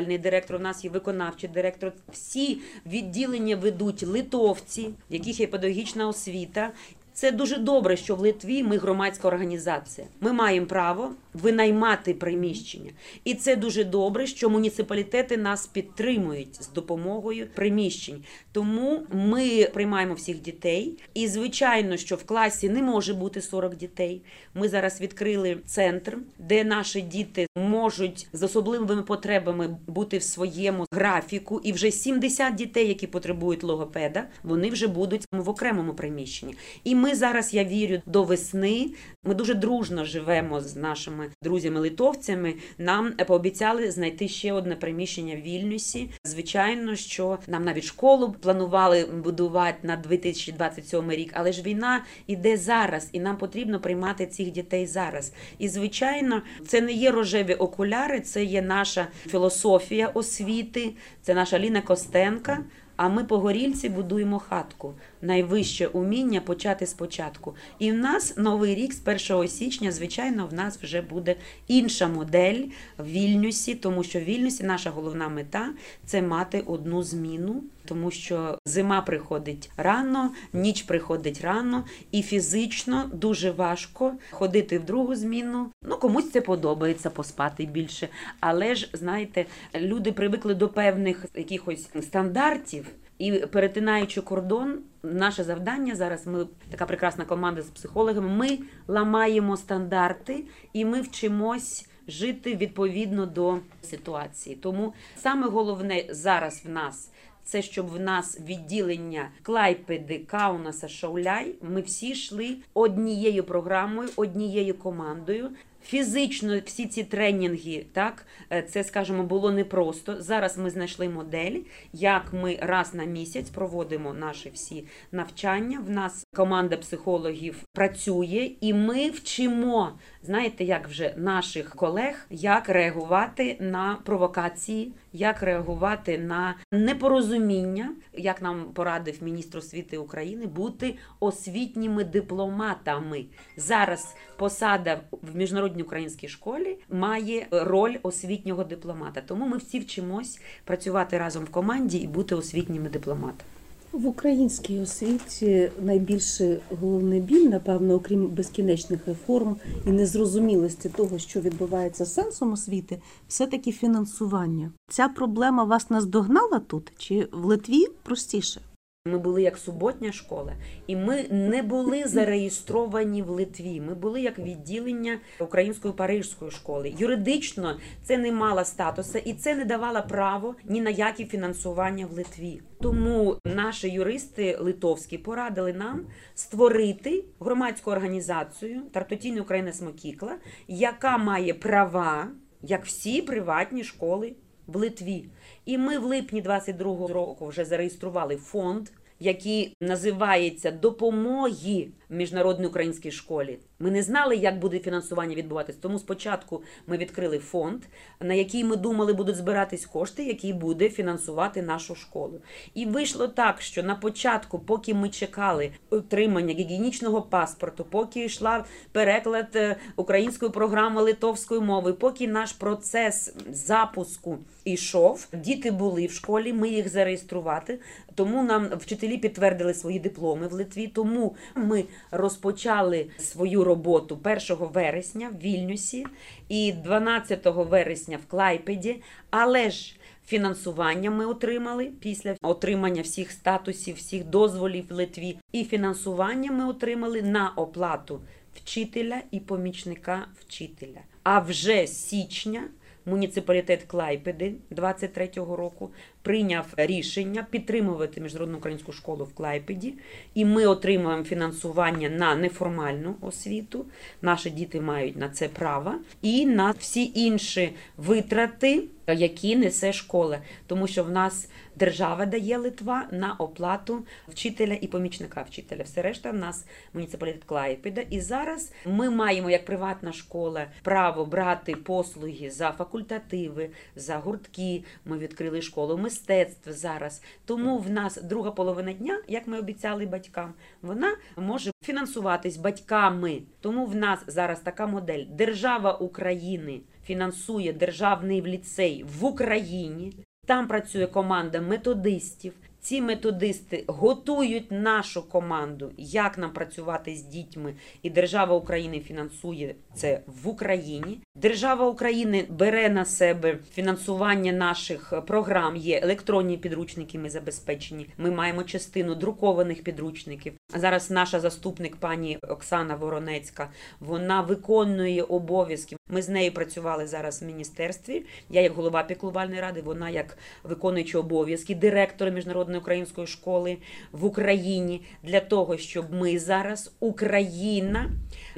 генеральний 0.08 0.18
директор. 0.18 0.56
У 0.56 0.60
нас 0.60 0.84
є 0.84 0.90
виконавчий 0.90 1.50
директор. 1.50 1.94
Всі 2.12 2.62
відділення 2.86 3.56
ведуть 3.56 4.04
литовці, 4.04 4.90
в 5.10 5.14
яких 5.14 5.40
є 5.40 5.48
педагогічна 5.48 6.08
освіта. 6.08 6.72
Це 7.14 7.32
дуже 7.32 7.58
добре, 7.58 7.98
що 7.98 8.16
в 8.16 8.20
Литві 8.20 8.64
ми 8.64 8.78
громадська 8.78 9.28
організація. 9.28 10.08
Ми 10.22 10.34
маємо 10.34 10.68
право 10.68 11.12
винаймати 11.42 12.14
приміщення, 12.14 12.92
і 13.24 13.34
це 13.34 13.56
дуже 13.56 13.84
добре, 13.84 14.28
що 14.28 14.50
муніципалітети 14.50 15.38
нас 15.38 15.68
підтримують 15.68 16.64
з 16.64 16.72
допомогою 16.72 17.48
приміщень. 17.56 18.24
Тому 18.52 19.04
ми 19.12 19.70
приймаємо 19.74 20.14
всіх 20.14 20.42
дітей. 20.42 20.98
І 21.14 21.28
звичайно, 21.28 21.98
що 21.98 22.16
в 22.16 22.24
класі 22.24 22.70
не 22.70 22.82
може 22.82 23.14
бути 23.14 23.42
40 23.42 23.76
дітей. 23.76 24.22
Ми 24.54 24.70
зараз 24.70 25.02
відкрили 25.02 25.58
центр, 25.66 26.18
де 26.40 26.64
наші 26.64 27.02
діти 27.02 27.48
можуть 27.56 28.28
з 28.34 28.44
особливими 28.44 29.04
потребами 29.04 29.78
бути 29.88 30.18
в 30.18 30.24
своєму 30.24 30.86
графіку. 30.92 31.62
І 31.64 31.72
вже 31.72 31.92
70 31.92 32.56
дітей, 32.56 32.88
які 32.88 33.08
потребують 33.08 33.64
логопеда, 33.64 34.24
вони 34.44 34.70
вже 34.70 34.88
будуть 34.88 35.26
в 35.32 35.50
окремому 35.50 35.94
приміщенні. 35.94 36.56
І 36.84 36.96
ми 36.96 37.16
зараз, 37.16 37.54
я 37.54 37.64
вірю, 37.64 38.02
до 38.06 38.24
весни. 38.24 38.90
Ми 39.24 39.34
дуже 39.34 39.54
дружно 39.54 40.06
живемо 40.06 40.62
з 40.62 40.76
нашими 40.76 41.27
друзями-литовцями. 41.44 42.54
Нам 42.78 43.12
пообіцяли 43.12 43.92
знайти 43.92 44.28
ще 44.28 44.54
одне 44.54 44.76
приміщення 44.76 45.36
в 45.36 45.42
Вільнюсі. 45.42 46.10
Звичайно, 46.24 46.96
що 46.96 47.40
нам 47.48 47.66
навіть 47.66 47.84
школу 47.84 48.36
планували 48.42 49.06
будувати 49.06 49.78
на 49.88 49.96
2027 49.96 51.12
рік, 51.12 51.32
але 51.34 51.52
ж 51.52 51.62
війна 51.62 52.04
іде 52.28 52.58
зараз, 52.58 53.10
і 53.12 53.20
нам 53.20 53.38
потрібно 53.38 53.80
приймати 53.80 54.26
цих 54.26 54.52
дітей 54.52 54.86
зараз. 54.86 55.34
І 55.58 55.70
звичайно, 55.70 56.42
це 56.68 56.82
не 56.82 56.92
є 56.92 57.12
рожеві 57.12 57.54
окуляри, 57.54 58.20
це 58.20 58.44
є 58.44 58.62
наша 58.62 59.08
філософія 59.28 60.08
освіти, 60.08 60.94
це 61.22 61.34
наша 61.34 61.60
Ліна 61.60 61.82
Костенка. 61.82 62.64
А 62.98 63.10
ми 63.10 63.24
по 63.24 63.38
горільці 63.38 63.90
будуємо 63.90 64.40
хатку. 64.40 64.94
Найвище 65.22 65.88
уміння 65.88 66.42
почати 66.42 66.86
спочатку. 66.86 67.56
І 67.80 67.92
в 67.92 67.96
нас 67.96 68.38
новий 68.38 68.76
рік 68.76 68.94
з 68.94 69.30
1 69.32 69.48
січня, 69.48 69.92
звичайно, 69.92 70.48
в 70.48 70.54
нас 70.54 70.78
вже 70.78 71.02
буде 71.02 71.36
інша 71.68 72.08
модель 72.08 72.64
в 72.98 73.06
Вільнюсі, 73.06 73.76
тому 73.76 74.04
що 74.04 74.20
в 74.20 74.24
Вільнюсі 74.24 74.64
наша 74.64 74.90
головна 74.90 75.30
мета 75.30 75.74
це 76.06 76.22
мати 76.22 76.60
одну 76.60 77.04
зміну, 77.04 77.64
тому 77.86 78.12
що 78.12 78.58
зима 78.66 79.02
приходить 79.02 79.70
рано, 79.78 80.32
ніч 80.54 80.82
приходить 80.82 81.42
рано, 81.42 81.86
і 82.12 82.22
фізично 82.22 83.10
дуже 83.14 83.52
важко 83.52 84.14
ходити 84.32 84.80
в 84.80 84.86
другу 84.86 85.16
зміну. 85.16 85.72
Ну 85.84 85.98
комусь 85.98 86.32
це 86.32 86.42
подобається 86.42 87.10
поспати 87.10 87.66
більше. 87.66 88.08
Але 88.40 88.76
ж 88.76 88.90
знаєте, 88.94 89.46
люди 89.76 90.12
привикли 90.12 90.56
до 90.56 90.70
певних 90.70 91.26
якихось 91.36 91.90
стандартів. 92.02 92.86
І 93.18 93.32
перетинаючи 93.32 94.22
кордон, 94.22 94.80
наше 95.04 95.44
завдання 95.44 95.96
зараз. 95.96 96.28
Ми 96.28 96.48
така 96.72 96.86
прекрасна 96.86 97.26
команда 97.26 97.62
з 97.62 97.70
психологами. 97.70 98.30
Ми 98.30 98.60
ламаємо 98.88 99.58
стандарти 99.58 100.44
і 100.74 100.86
ми 100.86 101.02
вчимось 101.02 101.90
жити 102.08 102.56
відповідно 102.56 103.26
до 103.26 103.60
ситуації. 103.82 104.56
Тому 104.56 104.94
саме 105.16 105.48
головне 105.48 106.06
зараз 106.10 106.64
в 106.66 106.70
нас. 106.70 107.12
Це 107.44 107.62
щоб 107.62 107.90
в 107.90 108.00
нас 108.00 108.40
відділення 108.40 109.30
Клайпеди, 109.42 110.20
Каунаса, 110.20 110.88
Шауляй. 110.88 111.56
Ми 111.62 111.82
всі 111.82 112.10
йшли 112.10 112.58
однією 112.74 113.44
програмою, 113.44 114.10
однією 114.16 114.74
командою. 114.74 115.50
Фізично 115.84 116.60
всі 116.66 116.86
ці 116.88 117.04
тренінги, 117.04 117.86
так 117.94 118.26
е, 118.52 118.62
це 118.62 118.84
скажімо, 118.84 119.24
було 119.24 119.52
непросто. 119.52 120.22
Зараз 120.22 120.58
ми 120.58 120.70
знайшли 120.70 121.10
модель, 121.10 121.60
як 121.94 122.34
ми 122.34 122.60
раз 122.62 122.94
на 122.94 123.04
місяць 123.04 123.50
проводимо 123.50 124.14
наші 124.14 124.50
всі 124.50 124.86
навчання. 125.12 125.80
В 125.88 125.90
нас 125.90 126.26
команда 126.36 126.78
психологів 126.78 127.64
працює, 127.74 128.52
і 128.62 128.74
ми 128.74 129.10
вчимо, 129.10 130.00
знаєте, 130.24 130.64
як 130.64 130.88
вже 130.88 131.14
наших 131.18 131.70
колег, 131.70 132.26
як 132.30 132.70
реагувати 132.70 133.58
на 133.60 133.98
провокації, 134.06 134.94
як 135.14 135.44
реагувати 135.44 136.18
на 136.18 136.56
непорозуміння, 136.72 137.92
як 138.14 138.42
нам 138.42 138.66
порадив 138.74 139.24
міністр 139.24 139.58
освіти 139.58 139.98
України, 139.98 140.46
бути 140.46 140.98
освітніми 141.20 142.04
дипломатами. 142.04 143.26
Зараз 143.58 144.16
посада 144.38 145.02
в 145.12 145.36
міжнародній 145.36 145.84
українській 145.84 146.28
школі 146.28 146.80
має 146.90 147.48
роль 147.52 147.96
освітнього 148.04 148.64
дипломата. 148.64 149.22
Тому 149.22 149.48
ми 149.48 149.58
всі 149.58 149.80
вчимось 149.80 150.42
працювати 150.64 151.18
разом 151.18 151.44
в 151.44 151.50
команді 151.50 151.98
і 151.98 152.08
бути 152.08 152.36
освітніми 152.36 152.90
дипломатами. 152.90 153.57
В 153.92 154.08
українській 154.08 154.80
освіті 154.80 155.72
найбільше 155.82 156.60
головний 156.82 157.22
біль, 157.22 157.50
напевно, 157.50 157.94
окрім 157.94 158.28
безкінечних 158.28 159.08
реформ 159.08 159.56
і 159.86 159.92
незрозумілості 159.92 160.90
того, 160.90 161.18
що 161.18 161.42
відбувається 161.42 162.06
з 162.06 162.14
сенсом 162.14 162.54
освіти, 162.54 163.02
все-таки 163.28 163.72
фінансування. 163.72 164.72
Ця 164.90 165.08
проблема 165.08 165.64
вас 165.64 165.90
наздогнала 165.90 166.60
тут 166.60 166.92
чи 166.98 167.28
в 167.32 167.46
Литві 167.46 167.86
простіше? 168.04 168.62
Ми 169.08 169.18
були 169.18 169.42
як 169.42 169.58
суботня 169.58 170.12
школа, 170.12 170.54
і 170.88 170.96
ми 170.96 171.26
не 171.30 171.64
були 171.64 172.04
зареєстровані 172.04 173.22
в 173.22 173.30
Литві. 173.30 173.82
Ми 173.82 173.96
були 173.96 174.22
як 174.22 174.40
відділення 174.40 175.20
української 175.40 175.94
парижської 175.94 176.52
школи. 176.52 176.94
Юридично 176.98 177.80
це 178.04 178.18
не 178.18 178.32
мало 178.32 178.66
статусу 178.66 179.18
і 179.18 179.34
це 179.34 179.56
не 179.56 179.66
давало 179.66 180.04
право 180.10 180.56
ні 180.66 180.82
на 180.82 180.90
які 180.90 181.26
фінансування 181.26 182.06
в 182.06 182.12
Литві. 182.12 182.62
Тому 182.82 183.38
наші 183.46 183.90
юристи 183.90 184.58
литовські 184.60 185.18
порадили 185.18 185.74
нам 185.74 186.06
створити 186.36 187.24
громадську 187.40 187.92
організацію 187.92 188.82
Тартотійна 188.92 189.42
Україна 189.42 189.74
Смокікла, 189.74 190.36
яка 190.68 191.18
має 191.18 191.54
права, 191.54 192.28
як 192.62 192.86
всі 192.86 193.22
приватні 193.22 193.84
школи 193.84 194.36
в 194.68 194.76
Литві. 194.76 195.30
І 195.66 195.78
ми 195.78 195.98
в 195.98 196.04
липні 196.04 196.44
22-го 196.44 197.08
року 197.08 197.48
вже 197.48 197.66
зареєстрували 197.66 198.36
фонд, 198.36 198.90
який 199.20 199.74
називаються 199.82 200.72
Допомоги 200.72 201.88
міжнародній 202.10 202.68
українській 202.68 203.12
школі. 203.12 203.60
Ми 203.80 203.92
не 203.92 204.04
знали, 204.04 204.36
як 204.36 204.60
буде 204.60 204.80
фінансування 204.80 205.36
відбуватись. 205.36 205.76
Тому 205.76 206.00
спочатку 206.00 206.64
ми 206.88 206.98
відкрили 206.98 207.40
фонд, 207.40 207.84
на 208.20 208.34
який 208.34 208.64
ми 208.64 208.76
думали, 208.76 209.14
будуть 209.14 209.36
збиратись 209.36 209.86
кошти, 209.86 210.24
який 210.24 210.54
буде 210.54 210.90
фінансувати 210.90 211.62
нашу 211.62 211.96
школу. 211.96 212.42
І 212.74 212.86
вийшло 212.86 213.28
так, 213.28 213.62
що 213.62 213.84
на 213.84 213.96
початку, 213.96 214.60
поки 214.60 214.94
ми 214.94 215.10
чекали 215.10 215.72
отримання 215.90 216.54
гігієнічного 216.54 217.22
паспорту, 217.22 217.86
поки 217.90 218.26
йшла 218.26 218.66
переклад 218.92 219.48
е, 219.56 219.76
української 219.96 220.52
програми 220.52 221.02
литовської 221.02 221.62
мови, 221.62 221.94
поки 221.94 222.28
наш 222.28 222.52
процес 222.52 223.34
запуску 223.52 224.38
йшов, 224.66 225.28
діти 225.34 225.72
були 225.72 226.06
в 226.06 226.12
школі, 226.12 226.54
ми 226.54 226.70
їх 226.70 226.90
зареєструвати. 226.90 227.80
Тому 228.16 228.44
нам 228.44 228.70
вчителі 228.78 229.18
підтвердили 229.18 229.74
свої 229.74 230.00
дипломи 230.00 230.48
в 230.48 230.54
Литві. 230.54 230.88
Тому 230.88 231.36
ми 231.56 231.84
розпочали 232.12 233.08
свою 233.20 233.64
роботу 233.64 234.20
1 234.24 234.40
вересня 234.60 235.30
в 235.30 235.42
Вільнюсі 235.42 236.06
і 236.50 236.72
12 236.72 237.46
вересня 237.46 238.18
в 238.18 238.26
Клайпеді, 238.30 239.02
але 239.30 239.70
ж 239.70 239.96
фінансування 240.28 241.12
ми 241.12 241.26
отримали 241.26 241.92
після 242.00 242.36
отримання 242.42 243.02
всіх 243.02 243.32
статусів, 243.32 243.96
всіх 243.96 244.24
дозволів 244.24 244.86
в 244.90 244.94
Литві. 244.94 245.38
І 245.52 245.64
фінансування 245.64 246.52
ми 246.52 246.66
отримали 246.66 247.22
на 247.22 247.50
оплату 247.56 248.22
вчителя 248.56 249.22
і 249.32 249.40
помічника 249.40 250.28
вчителя. 250.40 251.00
А 251.24 251.40
вже 251.40 251.88
з 251.88 252.08
січня 252.08 252.64
муніципалітет 253.06 253.84
Клайпеди 253.84 254.54
23-го 254.72 255.56
року 255.56 255.92
прийняв 256.28 256.66
рішення 256.78 257.48
підтримувати 257.50 258.22
міжнародну 258.22 258.58
українську 258.58 258.92
школу 258.92 259.26
в 259.26 259.34
Клайпеді, 259.34 259.94
і 260.34 260.46
ми 260.46 260.66
отримуємо 260.66 261.24
фінансування 261.24 262.10
на 262.10 262.36
неформальну 262.36 263.16
освіту. 263.22 263.86
Наші 264.22 264.50
діти 264.50 264.82
мають 264.82 265.18
на 265.18 265.30
це 265.30 265.48
право, 265.48 265.94
і 266.22 266.46
на 266.46 266.72
всі 266.72 267.12
інші 267.16 267.74
витрати, 267.98 268.84
які 269.14 269.56
несе 269.56 269.94
школа, 269.94 270.40
тому 270.68 270.88
що 270.88 271.04
в 271.04 271.10
нас 271.10 271.50
держава 271.76 272.26
дає 272.26 272.58
Литва 272.58 273.08
на 273.12 273.34
оплату 273.34 274.06
вчителя 274.28 274.78
і 274.82 274.88
помічника 274.88 275.42
вчителя. 275.42 275.84
Все 275.84 276.02
решта 276.02 276.32
в 276.32 276.36
нас 276.36 276.66
муніципалітет 276.94 277.44
Клайпеда. 277.44 278.02
І 278.02 278.22
зараз 278.22 278.72
ми 278.86 279.10
маємо 279.10 279.50
як 279.50 279.66
приватна 279.66 280.14
школа 280.14 280.66
право 280.84 281.26
брати 281.26 281.76
послуги 281.76 282.50
за 282.50 282.72
факультативи, 282.72 283.70
за 283.96 284.18
гуртки. 284.18 284.84
Ми 285.06 285.18
відкрили 285.18 285.62
школу 285.62 285.98
мистецтв 286.18 286.72
зараз. 286.72 287.22
Тому 287.46 287.78
в 287.78 287.90
нас 287.90 288.18
друга 288.24 288.52
половина 288.52 288.94
дня, 288.94 289.22
як 289.28 289.48
ми 289.48 289.60
обіцяли 289.60 290.06
батькам, 290.06 290.54
вона 290.82 291.16
може 291.38 291.72
фінансуватись 291.84 292.58
батьками. 292.58 293.42
Тому 293.62 293.86
в 293.86 293.96
нас 293.96 294.20
зараз 294.28 294.60
така 294.60 294.88
модель. 294.88 295.26
Держава 295.30 295.94
України 295.94 296.82
фінансує 297.06 297.74
державний 297.74 298.42
ліцей 298.42 299.06
в 299.20 299.26
Україні. 299.26 300.14
Там 300.46 300.68
працює 300.68 301.08
команда 301.08 301.62
методистів. 301.62 302.54
Ці 302.88 303.02
методисти 303.02 303.84
готують 303.88 304.72
нашу 304.72 305.30
команду, 305.30 305.92
як 305.98 306.38
нам 306.38 306.54
працювати 306.54 307.16
з 307.16 307.24
дітьми, 307.24 307.74
і 308.04 308.10
держава 308.10 308.56
України 308.56 309.00
фінансує 309.00 309.76
це 309.96 310.22
в 310.44 310.48
Україні. 310.48 311.20
Держава 311.36 311.86
України 311.88 312.46
бере 312.50 312.90
на 312.90 313.06
себе 313.06 313.58
фінансування 313.74 314.52
наших 314.52 315.14
програм. 315.28 315.76
Є 315.76 316.00
електронні 316.04 316.58
підручники. 316.58 317.20
Ми 317.20 317.30
забезпечені. 317.30 318.10
Ми 318.18 318.32
маємо 318.32 318.64
частину 318.64 319.16
друкованих 319.16 319.84
підручників. 319.84 320.54
Зараз 320.76 321.12
наша 321.12 321.40
заступник, 321.40 321.96
пані 321.96 322.38
Оксана 322.50 322.96
Воронецька, 322.96 323.70
вона 324.00 324.42
виконує 324.42 325.24
обов'язки. 325.24 325.98
Ми 326.10 326.22
з 326.22 326.30
нею 326.30 326.52
працювали 326.52 327.08
зараз 327.08 327.42
в 327.42 327.46
міністерстві. 327.46 328.26
Я 328.50 328.62
як 328.62 328.74
голова 328.74 329.04
піклувальної 329.04 329.62
ради, 329.62 329.82
вона 329.82 330.10
як 330.10 330.38
виконуючий 330.64 331.20
обов'язки 331.20 331.76
директора 331.76 332.32
міжнародної 332.32 332.80
української 332.80 333.28
школи 333.28 333.78
в 334.12 334.26
Україні 334.26 335.02
для 335.24 335.40
того, 335.40 335.78
щоб 335.78 336.14
ми 336.14 336.40
зараз 336.40 336.92
Україна 337.00 338.10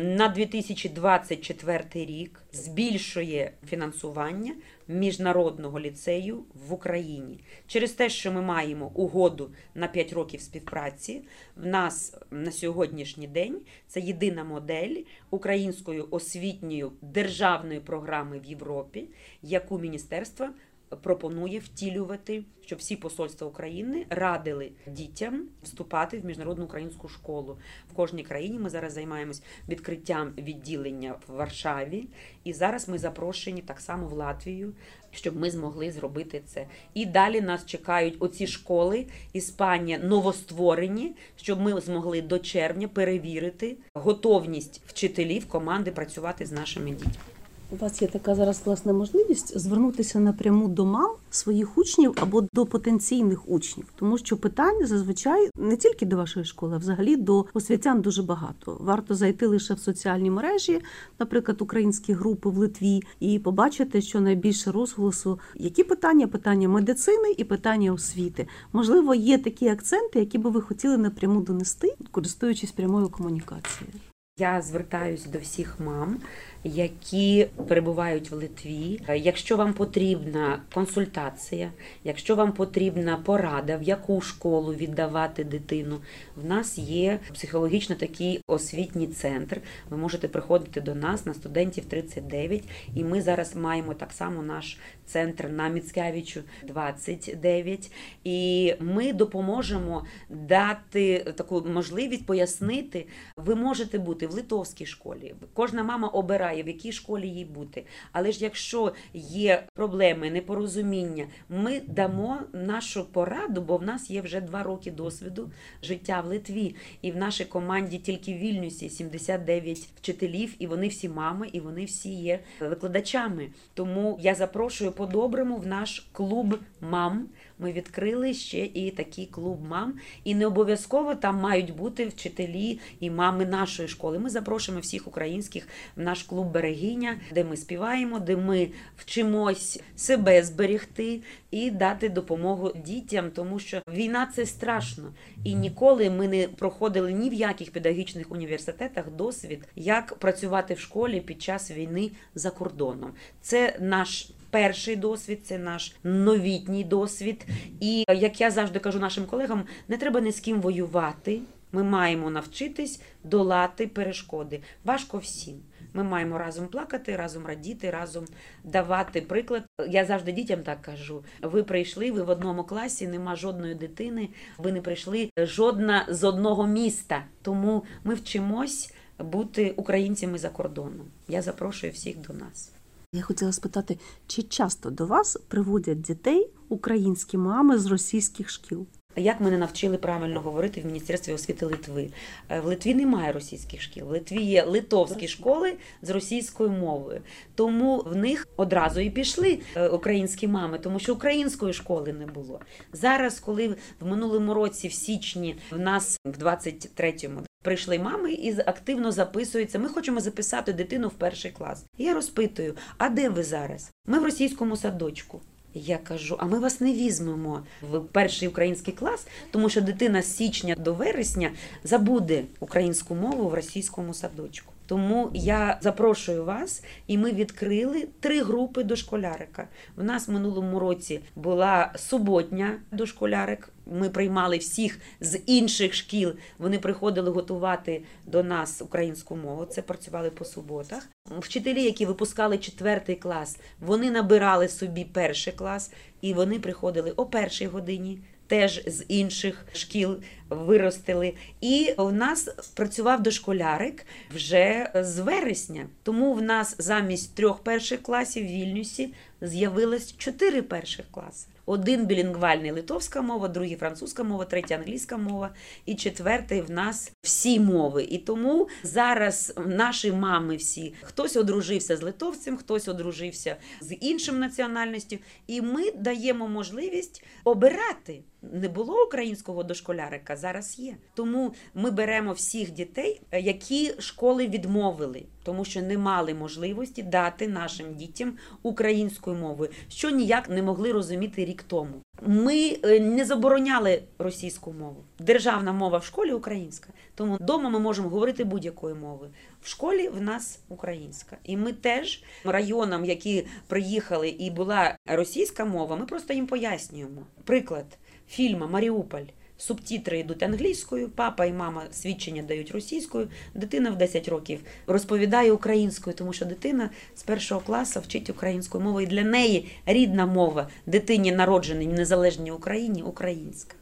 на 0.01 0.29
2024 0.29 1.83
рік 1.93 2.43
збільшує 2.51 3.51
фінансування 3.67 4.55
міжнародного 4.87 5.79
ліцею 5.79 6.43
в 6.67 6.73
Україні 6.73 7.39
через 7.67 7.91
те, 7.91 8.09
що 8.09 8.31
ми 8.31 8.41
маємо 8.41 8.91
угоду 8.95 9.51
на 9.75 9.87
5 9.87 10.13
років 10.13 10.41
співпраці. 10.41 11.21
В 11.55 11.65
нас 11.65 12.17
на 12.31 12.51
сьогоднішній 12.51 13.27
день 13.27 13.61
це 13.87 13.99
єдина 13.99 14.43
модель 14.43 14.95
української 15.29 16.01
освітньої 16.01 16.85
державної 17.01 17.79
програми 17.79 18.39
в 18.39 18.45
Європі, 18.45 19.09
яку 19.41 19.79
міністерство 19.79 20.49
пропонує 20.95 21.59
втілювати, 21.59 22.43
щоб 22.61 22.79
всі 22.79 22.95
посольства 22.95 23.47
України 23.47 24.05
радили 24.09 24.71
дітям 24.87 25.47
вступати 25.63 26.19
в 26.19 26.25
міжнародну 26.25 26.65
українську 26.65 27.07
школу. 27.07 27.57
В 27.91 27.93
кожній 27.93 28.23
країні 28.23 28.59
ми 28.59 28.69
зараз 28.69 28.93
займаємось 28.93 29.43
відкриттям 29.69 30.33
відділення 30.37 31.15
в 31.27 31.33
Варшаві, 31.33 32.07
і 32.43 32.53
зараз 32.53 32.89
ми 32.89 32.97
запрошені 32.97 33.61
так 33.61 33.79
само 33.79 34.07
в 34.07 34.13
Латвію, 34.13 34.73
щоб 35.11 35.35
ми 35.35 35.51
змогли 35.51 35.91
зробити 35.91 36.41
це. 36.45 36.67
І 36.93 37.05
далі 37.05 37.41
нас 37.41 37.65
чекають 37.65 38.15
оці 38.19 38.47
школи 38.47 39.07
Іспанія 39.33 39.99
новостворені, 39.99 41.15
щоб 41.35 41.61
ми 41.61 41.81
змогли 41.81 42.21
до 42.21 42.39
червня 42.39 42.87
перевірити 42.87 43.77
готовність 43.93 44.81
вчителів 44.87 45.47
команди 45.47 45.91
працювати 45.91 46.45
з 46.45 46.51
нашими 46.51 46.91
дітьми. 46.91 47.38
У 47.71 47.75
вас 47.75 48.01
є 48.01 48.07
така 48.07 48.35
зараз 48.35 48.61
власна 48.65 48.93
можливість 48.93 49.59
звернутися 49.59 50.19
напряму 50.19 50.67
до 50.67 50.85
мам 50.85 51.11
своїх 51.29 51.77
учнів 51.77 52.13
або 52.21 52.43
до 52.53 52.65
потенційних 52.65 53.49
учнів, 53.49 53.85
тому 53.95 54.17
що 54.17 54.37
питань 54.37 54.87
зазвичай 54.87 55.49
не 55.55 55.77
тільки 55.77 56.05
до 56.05 56.17
вашої 56.17 56.45
школи, 56.45 56.75
а 56.75 56.77
взагалі 56.77 57.15
до 57.15 57.45
освітян 57.53 58.01
дуже 58.01 58.23
багато. 58.23 58.77
Варто 58.79 59.15
зайти 59.15 59.47
лише 59.47 59.73
в 59.73 59.79
соціальні 59.79 60.31
мережі, 60.31 60.81
наприклад, 61.19 61.61
українські 61.61 62.13
групи 62.13 62.49
в 62.49 62.57
Литві, 62.57 63.01
і 63.19 63.39
побачити, 63.39 64.01
що 64.01 64.21
найбільше 64.21 64.71
розголосу 64.71 65.39
які 65.55 65.83
питання 65.83 66.27
питання 66.27 66.69
медицини 66.69 67.31
і 67.37 67.43
питання 67.43 67.93
освіти. 67.93 68.47
Можливо, 68.73 69.15
є 69.15 69.37
такі 69.37 69.67
акценти, 69.67 70.19
які 70.19 70.37
би 70.37 70.49
ви 70.49 70.61
хотіли 70.61 70.97
напряму 70.97 71.41
донести, 71.41 71.95
користуючись 72.11 72.71
прямою 72.71 73.09
комунікацією. 73.09 73.93
Я 74.39 74.61
звертаюсь 74.61 75.25
до 75.25 75.39
всіх 75.39 75.79
мам, 75.79 76.17
які 76.63 77.47
перебувають 77.67 78.31
в 78.31 78.35
Литві. 78.35 79.01
Якщо 79.15 79.57
вам 79.57 79.73
потрібна 79.73 80.61
консультація, 80.73 81.71
якщо 82.03 82.35
вам 82.35 82.51
потрібна 82.51 83.17
порада, 83.17 83.77
в 83.77 83.83
яку 83.83 84.21
школу 84.21 84.73
віддавати 84.73 85.43
дитину, 85.43 85.99
в 86.35 86.45
нас 86.45 86.77
є 86.77 87.19
психологічно 87.33 87.95
такий 87.95 88.41
освітній 88.47 89.07
центр. 89.07 89.61
Ви 89.89 89.97
можете 89.97 90.27
приходити 90.27 90.81
до 90.81 90.95
нас 90.95 91.25
на 91.25 91.33
студентів 91.33 91.85
39, 91.85 92.63
і 92.95 93.03
ми 93.03 93.21
зараз 93.21 93.55
маємо 93.55 93.93
так 93.93 94.11
само 94.11 94.43
наш 94.43 94.77
центр 95.05 95.49
на 95.49 95.67
Міцкевичу 95.67 96.41
29. 96.67 97.91
І 98.23 98.73
ми 98.79 99.13
допоможемо 99.13 100.05
дати 100.29 101.19
таку 101.35 101.61
можливість 101.61 102.25
пояснити, 102.25 103.07
ви 103.37 103.55
можете 103.55 103.99
бути 103.99 104.27
в 104.27 104.31
литовській 104.31 104.85
школі. 104.85 105.35
Кожна 105.53 105.83
мама 105.83 106.07
обирає, 106.07 106.48
в 106.55 106.67
якій 106.67 106.91
школі 106.91 107.27
їй 107.27 107.45
бути. 107.45 107.85
Але 108.11 108.31
ж 108.31 108.43
якщо 108.43 108.93
є 109.13 109.63
проблеми, 109.73 110.31
непорозуміння, 110.31 111.27
ми 111.49 111.81
дамо 111.87 112.39
нашу 112.53 113.05
пораду, 113.05 113.61
бо 113.61 113.77
в 113.77 113.83
нас 113.83 114.09
є 114.09 114.21
вже 114.21 114.41
два 114.41 114.63
роки 114.63 114.91
досвіду 114.91 115.51
життя 115.83 116.21
в 116.21 116.25
Литві. 116.25 116.75
І 117.01 117.11
в 117.11 117.17
нашій 117.17 117.45
команді 117.45 117.97
тільки 117.97 118.33
в 118.33 118.37
Вільнюсі 118.37 118.89
79 118.89 119.77
вчителів, 119.77 120.55
і 120.59 120.67
вони 120.67 120.87
всі 120.87 121.09
мами, 121.09 121.49
і 121.53 121.59
вони 121.59 121.85
всі 121.85 122.13
є 122.13 122.39
викладачами. 122.59 123.49
Тому 123.73 124.19
я 124.21 124.35
запрошую 124.35 124.91
по-доброму 124.91 125.57
в 125.57 125.67
наш 125.67 126.07
клуб 126.11 126.59
мам. 126.81 127.27
Ми 127.59 127.71
відкрили 127.71 128.33
ще 128.33 128.65
і 128.65 128.91
такий 128.91 129.25
клуб 129.25 129.61
мам. 129.69 129.93
І 130.23 130.35
не 130.35 130.45
обов'язково 130.45 131.15
там 131.15 131.37
мають 131.37 131.75
бути 131.75 132.07
вчителі 132.07 132.79
і 132.99 133.09
мами 133.09 133.45
нашої 133.45 133.87
школи. 133.87 134.19
Ми 134.19 134.29
запрошуємо 134.29 134.81
всіх 134.81 135.07
українських 135.07 135.67
в 135.95 136.01
наш 136.01 136.23
клуб 136.23 136.51
Берегиня, 136.51 137.19
де 137.33 137.43
ми 137.43 137.57
співаємо, 137.57 138.19
де 138.19 138.37
ми 138.37 138.67
вчимось 138.97 139.81
себе 139.95 140.43
зберегти 140.43 141.21
і 141.51 141.71
дати 141.71 142.09
допомогу 142.09 142.71
дітям, 142.85 143.31
тому 143.31 143.59
що 143.59 143.81
війна 143.93 144.31
це 144.35 144.45
страшно. 144.45 145.13
І 145.43 145.55
ніколи 145.55 146.09
ми 146.09 146.27
не 146.27 146.47
проходили 146.47 147.13
ні 147.13 147.29
в 147.29 147.33
яких 147.33 147.71
педагогічних 147.71 148.31
університетах 148.31 149.11
досвід, 149.11 149.67
як 149.75 150.15
працювати 150.15 150.73
в 150.73 150.79
школі 150.79 151.21
під 151.21 151.41
час 151.41 151.71
війни 151.71 152.11
за 152.35 152.51
кордоном. 152.51 153.11
Це 153.41 153.77
наш. 153.79 154.31
Перший 154.49 154.95
досвід 154.95 155.39
це 155.43 155.57
наш 155.57 155.95
новітній 156.03 156.83
досвід. 156.83 157.45
І 157.79 158.05
як 158.07 158.41
я 158.41 158.51
завжди 158.51 158.79
кажу 158.79 158.99
нашим 158.99 159.25
колегам, 159.25 159.63
не 159.87 159.97
треба 159.97 160.21
ні 160.21 160.31
з 160.31 160.39
ким 160.39 160.61
воювати. 160.61 161.39
Ми 161.71 161.83
маємо 161.83 162.29
навчитись 162.29 163.01
долати 163.23 163.87
перешкоди. 163.87 164.61
Важко 164.83 165.17
всім. 165.17 165.55
Ми 165.93 166.03
маємо 166.03 166.37
разом 166.37 166.67
плакати, 166.67 167.15
разом 167.15 167.45
радіти, 167.45 167.89
разом 167.89 168.25
давати 168.63 169.21
приклад. 169.21 169.63
Я 169.89 170.05
завжди 170.05 170.31
дітям 170.31 170.63
так 170.63 170.81
кажу: 170.81 171.23
ви 171.41 171.63
прийшли, 171.63 172.11
ви 172.11 172.23
в 172.23 172.29
одному 172.29 172.63
класі, 172.63 173.07
нема 173.07 173.35
жодної 173.35 173.75
дитини, 173.75 174.29
ви 174.57 174.71
не 174.71 174.81
прийшли 174.81 175.29
жодна 175.37 176.05
з 176.09 176.23
одного 176.23 176.67
міста. 176.67 177.23
Тому 177.41 177.83
ми 178.03 178.13
вчимось 178.13 178.93
бути 179.19 179.73
українцями 179.75 180.37
за 180.37 180.49
кордоном. 180.49 181.07
Я 181.27 181.41
запрошую 181.41 181.93
всіх 181.93 182.17
до 182.17 182.33
нас. 182.33 182.78
Я 183.13 183.21
хотіла 183.21 183.51
спитати, 183.51 183.97
чи 184.27 184.43
часто 184.43 184.89
до 184.89 185.05
вас 185.05 185.37
приводять 185.47 186.01
дітей 186.01 186.49
українські 186.69 187.37
мами 187.37 187.77
з 187.77 187.85
російських 187.85 188.49
шкіл? 188.49 188.87
Як 189.15 189.41
мене 189.41 189.57
навчили 189.57 189.97
правильно 189.97 190.41
говорити 190.41 190.81
в 190.81 190.85
Міністерстві 190.85 191.33
освіти 191.33 191.65
Литви? 191.65 192.09
Е, 192.49 192.59
В 192.59 192.65
Литві 192.65 192.93
немає 192.93 193.31
російських 193.31 193.81
шкіл. 193.81 194.05
В 194.05 194.09
Литві 194.09 194.41
є 194.41 194.63
литовські 194.63 195.27
школи 195.27 195.77
з 196.01 196.09
російською 196.09 196.69
мовою. 196.69 197.21
Тому 197.55 197.97
в 197.97 198.15
них 198.15 198.47
одразу 198.57 198.99
і 198.99 199.09
пішли 199.09 199.59
е, 199.75 199.87
українські 199.87 200.47
мами, 200.47 200.79
тому 200.79 200.99
що 200.99 201.13
української 201.13 201.73
школи 201.73 202.13
не 202.13 202.25
було. 202.25 202.59
Зараз, 202.93 203.39
коли 203.39 203.75
в 203.99 204.05
минулому 204.05 204.53
році, 204.53 204.87
в 204.87 204.93
січні, 204.93 205.55
в 205.71 205.79
нас 205.79 206.19
в 206.25 206.43
23-му 206.43 207.48
Прийшли 207.69 207.99
мами 207.99 208.31
і 208.31 208.59
активно 208.65 209.11
записуються. 209.11 209.79
Ми 209.79 209.89
хочемо 209.89 210.19
записати 210.19 210.73
дитину 210.73 211.07
в 211.07 211.13
перший 211.13 211.51
клас. 211.51 211.85
Я 211.97 212.13
розпитую: 212.13 212.75
а 212.97 213.09
де 213.09 213.29
ви 213.29 213.43
зараз? 213.43 213.91
Ми 214.05 214.19
в 214.19 214.23
російському 214.23 214.77
садочку. 214.77 215.41
Я 215.73 215.97
кажу, 215.97 216.35
а 216.39 216.45
ми 216.45 216.59
вас 216.59 216.81
не 216.81 216.93
візьмемо 216.93 217.63
в 217.81 217.99
перший 217.99 218.47
український 218.47 218.93
клас, 218.93 219.27
тому 219.51 219.69
що 219.69 219.81
дитина 219.81 220.21
з 220.21 220.35
січня 220.35 220.75
до 220.75 220.93
вересня 220.93 221.51
забуде 221.83 222.43
українську 222.59 223.15
мову 223.15 223.49
в 223.49 223.53
російському 223.53 224.13
садочку. 224.13 224.73
Тому 224.89 225.31
я 225.33 225.77
запрошую 225.81 226.45
вас, 226.45 226.83
і 227.07 227.17
ми 227.17 227.31
відкрили 227.31 228.07
три 228.19 228.41
групи 228.41 228.83
дошколярика. 228.83 229.67
В 229.95 230.03
нас 230.03 230.27
в 230.27 230.31
минулому 230.31 230.79
році 230.79 231.19
була 231.35 231.93
суботня 231.95 232.79
дошколярик. 232.91 233.69
Ми 233.85 234.09
приймали 234.09 234.57
всіх 234.57 234.99
з 235.21 235.39
інших 235.45 235.93
шкіл. 235.93 236.33
Вони 236.57 236.79
приходили 236.79 237.31
готувати 237.31 238.03
до 238.25 238.43
нас 238.43 238.81
українську 238.81 239.35
мову. 239.35 239.65
Це 239.65 239.81
працювали 239.81 240.29
по 240.29 240.45
суботах. 240.45 241.09
Вчителі, 241.39 241.83
які 241.83 242.05
випускали 242.05 242.57
четвертий 242.57 243.15
клас, 243.15 243.57
вони 243.79 244.11
набирали 244.11 244.67
собі 244.67 245.05
перший 245.05 245.53
клас, 245.53 245.91
і 246.21 246.33
вони 246.33 246.59
приходили 246.59 247.11
о 247.11 247.25
першій 247.25 247.67
годині. 247.67 248.19
Теж 248.49 248.83
з 248.87 249.05
інших 249.07 249.65
шкіл 249.73 250.17
виростили. 250.49 251.33
І 251.61 251.93
в 251.97 252.11
нас 252.11 252.43
працював 252.73 253.23
дошколярик 253.23 254.05
вже 254.35 254.91
з 254.95 255.19
вересня. 255.19 255.85
Тому 256.03 256.33
в 256.33 256.41
нас 256.41 256.75
замість 256.77 257.35
трьох 257.35 257.63
перших 257.63 258.01
класів 258.01 258.45
в 258.45 258.47
Вільнюсі 258.47 259.13
з'явилось 259.41 260.17
чотири 260.17 260.61
перших 260.61 261.05
класи. 261.11 261.47
Один 261.65 262.05
білінгвальний 262.05 262.71
литовська 262.71 263.21
мова, 263.21 263.47
другий 263.47 263.75
французька 263.75 264.23
мова, 264.23 264.45
третя 264.45 264.75
англійська 264.75 265.17
мова, 265.17 265.49
і 265.85 265.95
четвертий 265.95 266.61
в 266.61 266.71
нас 266.71 267.11
всі 267.21 267.59
мови. 267.59 268.03
І 268.03 268.17
тому 268.17 268.67
зараз 268.83 269.53
наші 269.65 270.11
мами 270.11 270.55
всі 270.55 270.93
хтось 271.01 271.35
одружився 271.35 271.97
з 271.97 272.01
литовцем, 272.01 272.57
хтось 272.57 272.87
одружився 272.87 273.55
з 273.81 273.95
іншим 273.95 274.39
національністю, 274.39 275.17
і 275.47 275.61
ми 275.61 275.91
даємо 275.91 276.47
можливість 276.47 277.23
обирати. 277.43 278.21
Не 278.41 278.69
було 278.69 279.05
українського 279.05 279.63
дошколярика, 279.63 280.35
зараз 280.35 280.79
є. 280.79 280.95
Тому 281.13 281.53
ми 281.73 281.91
беремо 281.91 282.33
всіх 282.33 282.71
дітей, 282.71 283.21
які 283.31 283.93
школи 283.99 284.47
відмовили, 284.47 285.23
тому 285.43 285.65
що 285.65 285.81
не 285.81 285.97
мали 285.97 286.33
можливості 286.33 287.03
дати 287.03 287.47
нашим 287.47 287.95
дітям 287.95 288.37
українською 288.63 289.37
мовою, 289.37 289.71
що 289.87 290.09
ніяк 290.09 290.49
не 290.49 290.63
могли 290.63 290.91
розуміти 290.91 291.45
рік 291.45 291.63
тому. 291.63 292.01
Ми 292.21 292.77
е, 292.83 292.99
не 292.99 293.25
забороняли 293.25 294.03
російську 294.19 294.73
мову. 294.73 295.03
Державна 295.19 295.73
мова 295.73 295.97
в 295.97 296.05
школі 296.05 296.31
українська. 296.31 296.89
Тому 297.15 297.35
вдома 297.35 297.69
ми 297.69 297.79
можемо 297.79 298.09
говорити 298.09 298.43
будь-якою 298.43 298.95
мовою. 298.95 299.31
В 299.61 299.67
школі 299.67 300.09
в 300.09 300.21
нас 300.21 300.59
українська. 300.69 301.37
І 301.43 301.57
ми 301.57 301.73
теж 301.73 302.23
районам, 302.43 303.05
які 303.05 303.47
приїхали, 303.67 304.29
і 304.29 304.49
була 304.49 304.95
російська 305.05 305.65
мова, 305.65 305.95
ми 305.95 306.05
просто 306.05 306.33
їм 306.33 306.47
пояснюємо. 306.47 307.21
Приклад 307.43 307.85
фільму 308.29 308.67
Маріуполь. 308.67 309.23
Субтітри 309.57 310.19
йдуть 310.19 310.43
англійською, 310.43 311.09
папа 311.09 311.45
і 311.45 311.53
мама 311.53 311.83
свідчення 311.91 312.43
дають 312.43 312.71
російською. 312.71 313.27
Дитина 313.53 313.91
в 313.91 313.97
10 313.97 314.27
років 314.27 314.59
розповідає 314.87 315.51
українською, 315.51 316.15
тому 316.15 316.33
що 316.33 316.45
дитина 316.45 316.89
з 317.15 317.23
першого 317.23 317.61
класу 317.61 317.99
вчить 317.99 318.29
українську 318.29 318.79
мову, 318.79 319.01
і 319.01 319.05
для 319.05 319.23
неї 319.23 319.71
рідна 319.85 320.25
мова 320.25 320.69
дитині, 320.85 321.31
народженій 321.31 321.87
в 321.87 321.93
незалежній 321.93 322.51
Україні, 322.51 323.03
українська. 323.03 323.75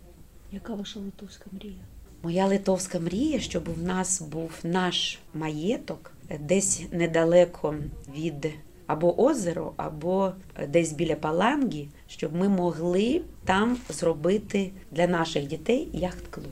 Яка 0.51 0.73
ваша 0.73 0.99
литовська 0.99 1.45
мрія? 1.51 1.83
Моя 2.23 2.45
литовська 2.45 2.99
мрія, 2.99 3.39
щоб 3.39 3.73
в 3.73 3.83
нас 3.83 4.21
був 4.21 4.51
наш 4.63 5.19
маєток 5.33 6.11
десь 6.39 6.81
недалеко 6.91 7.75
від 8.17 8.47
або 8.87 9.21
озеро, 9.21 9.73
або 9.77 10.31
десь 10.67 10.93
біля 10.93 11.15
Паланги, 11.15 11.87
щоб 12.07 12.35
ми 12.35 12.49
могли 12.49 13.21
там 13.45 13.77
зробити 13.89 14.71
для 14.91 15.07
наших 15.07 15.47
дітей 15.47 15.89
яхт-клуб. 15.93 16.45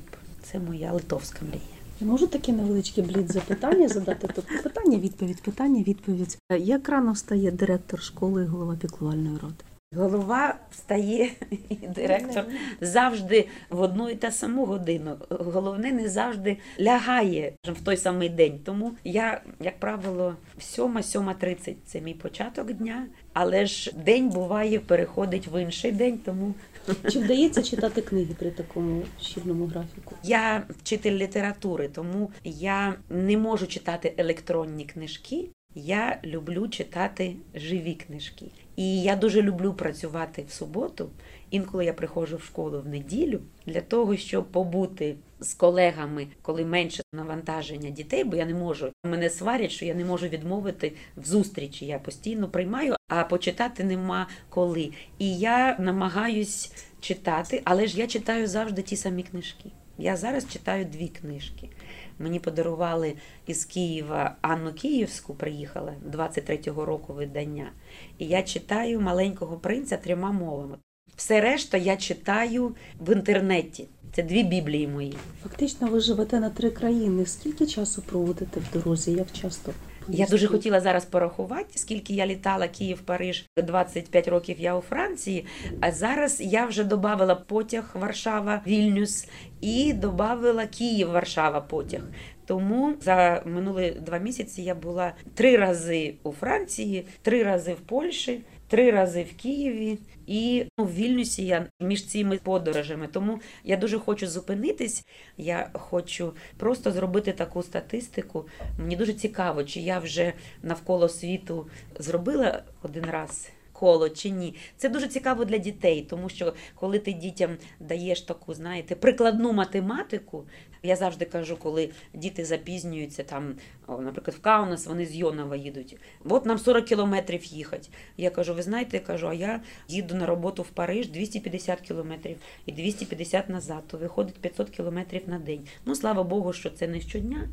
Це 0.44 0.60
моя 0.60 0.92
литовська 0.92 1.40
мрія. 1.46 1.62
Я 2.02 2.08
можу 2.08 2.28
таке 2.28 2.52
невеличке 2.52 3.02
блід 3.02 3.32
запитання 3.32 3.88
задати? 3.88 4.30
Тобто 4.36 4.64
Питання, 4.64 4.98
відповідь, 4.98 5.42
питання, 5.42 5.84
відповідь. 5.84 6.38
Як 6.60 6.90
рано 6.90 7.12
встає 7.12 7.52
директор 7.52 8.02
школи 8.02 8.44
і 8.44 8.46
голова 8.46 8.76
піклувальної 8.76 9.38
ради? 9.42 9.75
Голова 9.96 10.56
встає 10.72 11.32
і 11.70 11.76
директор 11.76 12.46
завжди 12.82 13.48
в 13.70 13.82
одну 13.82 14.10
і 14.10 14.16
та 14.16 14.32
саму 14.32 14.66
годину. 14.66 15.18
Головне 15.30 15.92
не 15.92 16.10
завжди 16.10 16.58
лягає 16.80 17.54
в 17.64 17.82
той 17.84 17.98
самий 17.98 18.30
день. 18.30 18.60
Тому 18.66 18.92
я, 19.04 19.42
як 19.60 19.80
правило, 19.80 20.36
сьома, 20.60 21.04
сьома 21.04 21.34
тридцять 21.34 21.78
це 21.86 22.02
мій 22.02 22.14
початок 22.14 22.72
дня, 22.72 23.08
але 23.34 23.66
ж 23.66 23.92
день 24.06 24.30
буває, 24.30 24.80
переходить 24.80 25.48
в 25.48 25.62
інший 25.62 25.92
день, 25.92 26.18
тому 26.26 26.54
чи 27.12 27.20
вдається 27.20 27.64
читати 27.64 28.02
книги 28.02 28.36
при 28.40 28.52
такому 28.52 29.04
щільному 29.22 29.66
графіку? 29.66 30.16
я 30.24 30.64
вчитель 30.70 31.12
літератури, 31.12 31.88
тому 31.88 32.32
я 32.44 32.94
не 33.10 33.38
можу 33.38 33.68
читати 33.68 34.14
електронні 34.18 34.86
книжки. 34.86 35.50
Я 35.76 36.20
люблю 36.24 36.68
читати 36.68 37.36
живі 37.56 37.94
книжки. 37.94 38.46
І 38.76 39.02
я 39.02 39.16
дуже 39.16 39.42
люблю 39.42 39.74
працювати 39.74 40.46
в 40.48 40.52
суботу. 40.52 41.10
Інколи 41.50 41.86
я 41.86 41.94
приходжу 41.94 42.38
в 42.38 42.44
школу 42.44 42.82
в 42.82 42.88
неділю 42.88 43.40
для 43.66 43.82
того, 43.82 44.18
щоб 44.18 44.46
побути 44.46 45.16
з 45.40 45.54
колегами, 45.54 46.28
коли 46.42 46.66
менше 46.66 47.04
навантаження 47.14 47.90
дітей, 47.90 48.24
бо 48.24 48.36
я 48.36 48.46
не 48.46 48.54
можу. 48.54 48.92
Мене 49.06 49.30
сварять, 49.30 49.72
що 49.72 49.86
я 49.86 49.94
не 49.94 50.06
можу 50.06 50.28
відмовити 50.28 50.94
в 51.18 51.26
зустрічі. 51.26 51.86
Я 51.86 52.00
постійно 52.00 52.50
приймаю, 52.50 52.96
а 53.08 53.24
почитати 53.24 53.84
нема 53.84 54.28
коли. 54.50 54.92
І 55.20 55.38
я 55.38 55.78
намагаюсь 55.80 56.74
читати, 57.00 57.62
але 57.64 57.88
ж 57.88 58.00
я 58.00 58.08
читаю 58.08 58.48
завжди 58.48 58.82
ті 58.82 58.96
самі 58.96 59.24
книжки. 59.24 59.72
Я 59.98 60.18
зараз 60.18 60.50
читаю 60.50 60.86
дві 60.86 61.08
книжки. 61.08 61.70
Мені 62.20 62.40
подарували 62.40 63.14
із 63.48 63.66
Києва 63.66 64.36
Анну 64.42 64.74
Київську, 64.74 65.34
приїхала 65.34 65.94
23-го 66.12 66.86
року 66.86 67.14
видання. 67.14 67.72
І 68.18 68.26
я 68.26 68.44
читаю 68.44 69.02
маленького 69.02 69.58
принця 69.58 69.98
трьома 69.98 70.32
мовами. 70.32 70.78
Все 71.16 71.42
решта 71.42 71.78
я 71.78 71.98
читаю 71.98 72.76
в 73.00 73.14
інтернеті. 73.14 73.88
Це 74.16 74.24
дві 74.24 74.44
біблії 74.44 74.88
мої. 74.88 75.18
Фактично, 75.44 75.88
ви 75.88 76.00
живете 76.00 76.40
на 76.40 76.50
три 76.50 76.70
країни. 76.70 77.26
Скільки 77.26 77.66
часу 77.66 78.02
проводите 78.02 78.60
в 78.60 78.74
дорозі? 78.74 79.12
Як 79.12 79.32
часто? 79.32 79.74
Я 80.10 80.26
дуже 80.26 80.48
хотіла 80.48 80.82
зараз 80.82 81.06
порахувати, 81.06 81.70
скільки 81.76 82.14
я 82.14 82.28
літала 82.28 82.68
Київ, 82.68 83.02
Париж 83.02 83.46
25 83.58 84.28
років 84.28 84.56
я 84.60 84.76
у 84.76 84.82
Франції. 84.82 85.46
А 85.82 85.92
зараз 85.92 86.42
я 86.42 86.66
вже 86.66 86.84
додавала 86.84 87.36
потяг 87.36 87.92
Варшава, 87.94 88.62
Вільнюс 88.68 89.28
і 89.62 89.94
додавала 89.94 90.68
Київ, 90.68 91.12
Варшава 91.12 91.62
потяг. 91.62 92.02
Тому 92.46 92.94
за 93.02 93.42
минулі 93.46 93.98
два 94.02 94.18
місяці 94.18 94.62
я 94.62 94.76
була 94.76 95.14
три 95.34 95.58
рази 95.58 96.14
у 96.24 96.32
Франції, 96.32 97.06
три 97.22 97.44
рази 97.44 97.74
в 97.74 97.80
Польщі, 97.80 98.42
три 98.68 98.92
рази 98.92 99.24
в 99.24 99.42
Києві 99.42 99.98
і 100.28 100.66
ну, 100.78 100.86
в 100.86 100.94
Вільнюсі 100.94 101.46
я 101.46 101.68
між 101.80 102.08
цими 102.08 102.38
подорожами. 102.38 103.08
Тому 103.08 103.40
я 103.64 103.78
дуже 103.78 104.00
хочу 104.00 104.28
зупинитись. 104.28 105.06
Я 105.38 105.70
хочу 105.74 106.34
просто 106.58 106.92
зробити 106.92 107.32
таку 107.32 107.64
статистику. 107.64 108.48
Мені 108.80 108.96
дуже 108.96 109.14
цікаво, 109.14 109.64
чи 109.64 109.80
я 109.80 110.00
вже 110.00 110.34
навколо 110.64 111.10
світу 111.10 111.68
зробила 112.00 112.64
один 112.84 113.06
раз. 113.06 113.50
Коло 113.72 114.10
чи 114.10 114.30
ні, 114.30 114.56
це 114.78 114.90
дуже 114.90 115.08
цікаво 115.08 115.46
для 115.46 115.58
дітей, 115.58 116.08
тому 116.10 116.30
що 116.30 116.54
коли 116.76 117.00
ти 117.00 117.14
дітям 117.14 117.58
даєш 117.80 118.22
таку, 118.22 118.54
знаєте, 118.54 118.96
прикладну 118.96 119.54
математику, 119.54 120.44
я 120.86 120.96
завжди 120.96 121.26
кажу, 121.26 121.58
коли 121.58 121.90
діти 122.14 122.46
запізнюються 122.46 123.24
там, 123.24 123.56
наприклад, 123.88 124.38
в 124.38 124.42
Каунас, 124.42 124.88
вони 124.88 125.06
з 125.06 125.16
Йонова 125.16 125.56
їдуть. 125.56 125.98
От 126.30 126.46
нам 126.46 126.58
40 126.58 126.86
кілометрів 126.86 127.46
їхати. 127.46 127.88
Я 128.18 128.30
кажу, 128.30 128.54
ви 128.54 128.62
знаєте, 128.62 128.98
я 128.98 129.04
кажу, 129.04 129.28
а 129.28 129.34
я 129.34 129.62
їду 129.88 130.16
на 130.16 130.26
роботу 130.26 130.62
в 130.62 130.70
Париж 130.70 131.10
250 131.10 131.82
кілометрів 131.82 132.38
і 132.66 132.72
250 132.72 133.50
назад, 133.50 133.84
то 133.88 133.98
виходить 133.98 134.36
500 134.36 134.70
кілометрів 134.70 135.22
на 135.28 135.40
день. 135.40 135.68
Ну, 135.86 135.96
слава 135.96 136.24
Богу, 136.24 136.54
що 136.54 136.70
це 136.70 136.88
не 136.88 137.02
щодня. 137.02 137.50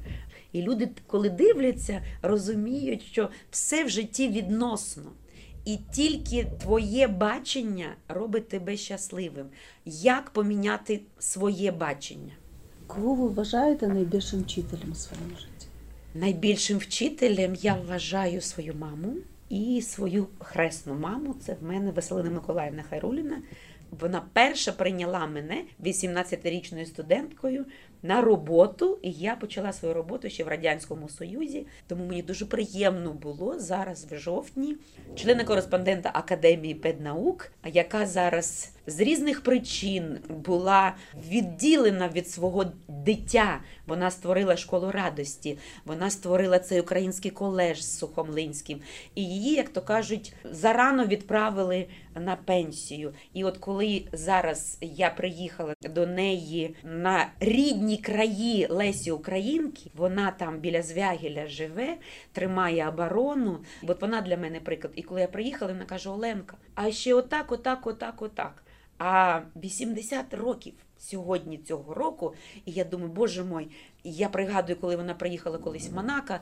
І 0.53 0.63
люди, 0.63 0.89
коли 1.07 1.31
дивляться, 1.31 2.03
розуміють, 2.23 3.03
що 3.03 3.31
все 3.51 3.85
в 3.85 3.89
житті 3.89 4.29
відносно. 4.29 5.13
І 5.65 5.79
тільки 5.93 6.47
твоє 6.61 7.09
бачення 7.09 7.95
робить 8.09 8.49
тебе 8.49 8.77
щасливим. 8.77 9.47
Як 9.85 10.31
поміняти 10.31 11.01
своє 11.19 11.73
бачення? 11.73 12.33
Кого 12.95 13.15
ви 13.15 13.29
вважаєте 13.29 13.89
найбільшим 13.89 14.43
вчителем 14.43 14.93
у 14.93 14.95
своєму 14.95 15.37
житті? 15.37 15.67
Найбільшим 16.15 16.79
вчителем 16.79 17.55
я 17.55 17.75
вважаю 17.75 18.41
свою 18.41 18.75
маму 18.75 19.15
і 19.49 19.83
свою 19.83 20.27
хресну 20.39 20.95
маму. 20.95 21.35
Це 21.41 21.57
в 21.61 21.65
мене 21.65 21.91
Василина 21.91 22.31
Миколаївна 22.31 22.83
Хайруліна. 22.91 23.43
Вона 24.01 24.23
перша 24.33 24.73
прийняла 24.73 25.27
мене 25.27 25.65
18-річною 25.85 26.87
студенткою 26.87 27.65
на 28.03 28.23
роботу, 28.23 28.99
і 29.03 29.11
я 29.11 29.37
почала 29.37 29.73
свою 29.73 29.95
роботу 29.95 30.31
ще 30.31 30.45
в 30.45 30.49
Радянському 30.49 31.09
Союзі. 31.09 31.67
Тому 31.87 32.07
мені 32.07 32.23
дуже 32.23 32.47
приємно 32.47 33.13
було 33.13 33.59
зараз 33.59 34.07
в 34.11 34.17
жовтні 34.17 34.77
члена 35.17 35.45
кореспондента 35.45 36.11
Академії 36.15 36.75
педнаук, 36.75 37.53
яка 37.65 38.07
зараз 38.07 38.73
з 38.87 39.01
різних 39.01 39.43
причин 39.43 40.19
була 40.29 40.95
відділена 41.29 42.09
від 42.09 42.29
свого 42.29 42.65
дитя. 42.89 43.61
Вона 43.87 44.11
створила 44.11 44.57
школу 44.57 44.91
радості, 44.91 45.59
вона 45.85 46.11
створила 46.11 46.59
цей 46.59 46.81
український 46.81 47.31
колеж 47.31 47.85
з 47.85 47.99
Сухомлинським. 47.99 48.81
І 49.15 49.25
її, 49.25 49.55
як 49.55 49.69
то 49.69 49.83
кажуть, 49.83 50.35
зарано 50.45 51.07
відправили 51.07 51.87
на 52.15 52.37
пенсію. 52.37 53.15
І 53.33 53.45
от 53.45 53.59
коли 53.59 54.03
зараз 54.13 54.79
я 54.81 55.11
приїхала 55.11 55.75
до 55.95 56.07
неї 56.07 56.75
на 56.85 57.27
рідні 57.41 57.92
краї 57.97 58.67
Лесі 58.71 59.11
Українки, 59.11 59.91
вона 59.95 60.31
там 60.31 60.59
біля 60.59 60.83
Звягіля 60.83 61.47
живе, 61.47 61.97
тримає 62.33 62.89
оборону. 62.89 63.59
От 63.83 64.01
вона 64.01 64.21
для 64.21 64.37
мене 64.37 64.61
приклад. 64.61 64.93
І 64.97 65.03
коли 65.03 65.21
я 65.21 65.29
приїхала, 65.29 65.73
вона 65.73 65.85
каже: 65.85 66.11
Оленка, 66.11 66.57
а 66.75 66.91
ще 66.91 67.15
отак, 67.15 67.53
отак, 67.53 67.87
отак, 67.87 68.23
отак. 68.23 68.63
А 68.99 69.41
80 69.57 70.35
років 70.35 70.75
сьогодні 71.03 71.59
цього 71.59 71.95
року, 71.95 72.35
і 72.67 72.73
я 72.73 72.85
думаю, 72.85 73.13
боже 73.13 73.45
мой, 73.45 73.69
я 74.05 74.29
пригадую, 74.29 74.79
коли 74.81 74.97
вона 74.97 75.15
приїхала 75.15 75.59
колись 75.59 75.91
в 75.91 75.95
Монако, 75.95 76.35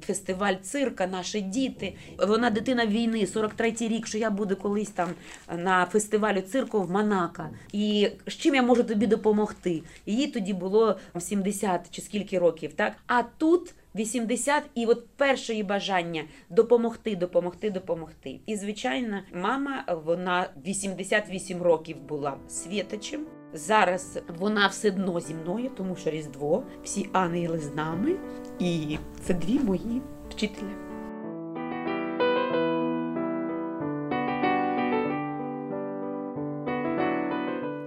фестиваль 0.00 0.54
цирка, 0.62 1.06
наші 1.06 1.40
діти. 1.40 1.94
Вона 2.18 2.50
дитина 2.50 2.86
війни, 2.86 3.24
43-й 3.24 3.88
рік, 3.88 4.06
що 4.06 4.18
я 4.18 4.30
буду 4.30 4.56
колись 4.56 4.90
там 4.90 5.08
на 5.56 5.86
фестивалі 5.86 6.42
цирку 6.42 6.82
в 6.82 6.90
Монако. 6.90 7.48
І 7.72 8.10
з 8.26 8.32
чим 8.32 8.54
я 8.54 8.62
можу 8.62 8.84
тобі 8.84 9.06
допомогти? 9.06 9.82
Їй 10.06 10.26
тоді 10.26 10.52
було 10.52 10.98
70 11.18 11.90
чи 11.90 12.02
скільки 12.02 12.38
років, 12.38 12.72
так? 12.72 12.92
А 13.06 13.22
тут 13.22 13.74
80, 13.94 14.62
і 14.74 14.86
от 14.86 15.06
перше 15.16 15.52
її 15.52 15.62
бажання 15.62 16.24
допомогти, 16.50 17.16
допомогти, 17.16 17.70
допомогти. 17.70 18.40
І 18.46 18.56
звичайно, 18.56 19.20
мама 19.34 19.84
вона 20.04 20.50
88 20.66 21.62
років 21.62 21.96
була 22.02 22.36
світочем. 22.48 23.37
Зараз 23.52 24.18
вона 24.38 24.66
все 24.66 24.88
одно 24.88 25.20
зі 25.20 25.34
мною, 25.34 25.70
тому 25.76 25.96
що 25.96 26.10
Різдво, 26.10 26.62
всі 26.84 27.08
ангели 27.12 27.58
з 27.58 27.74
нами, 27.74 28.16
і 28.58 28.98
це 29.24 29.34
дві 29.34 29.58
мої 29.58 30.02
вчителі. 30.30 30.68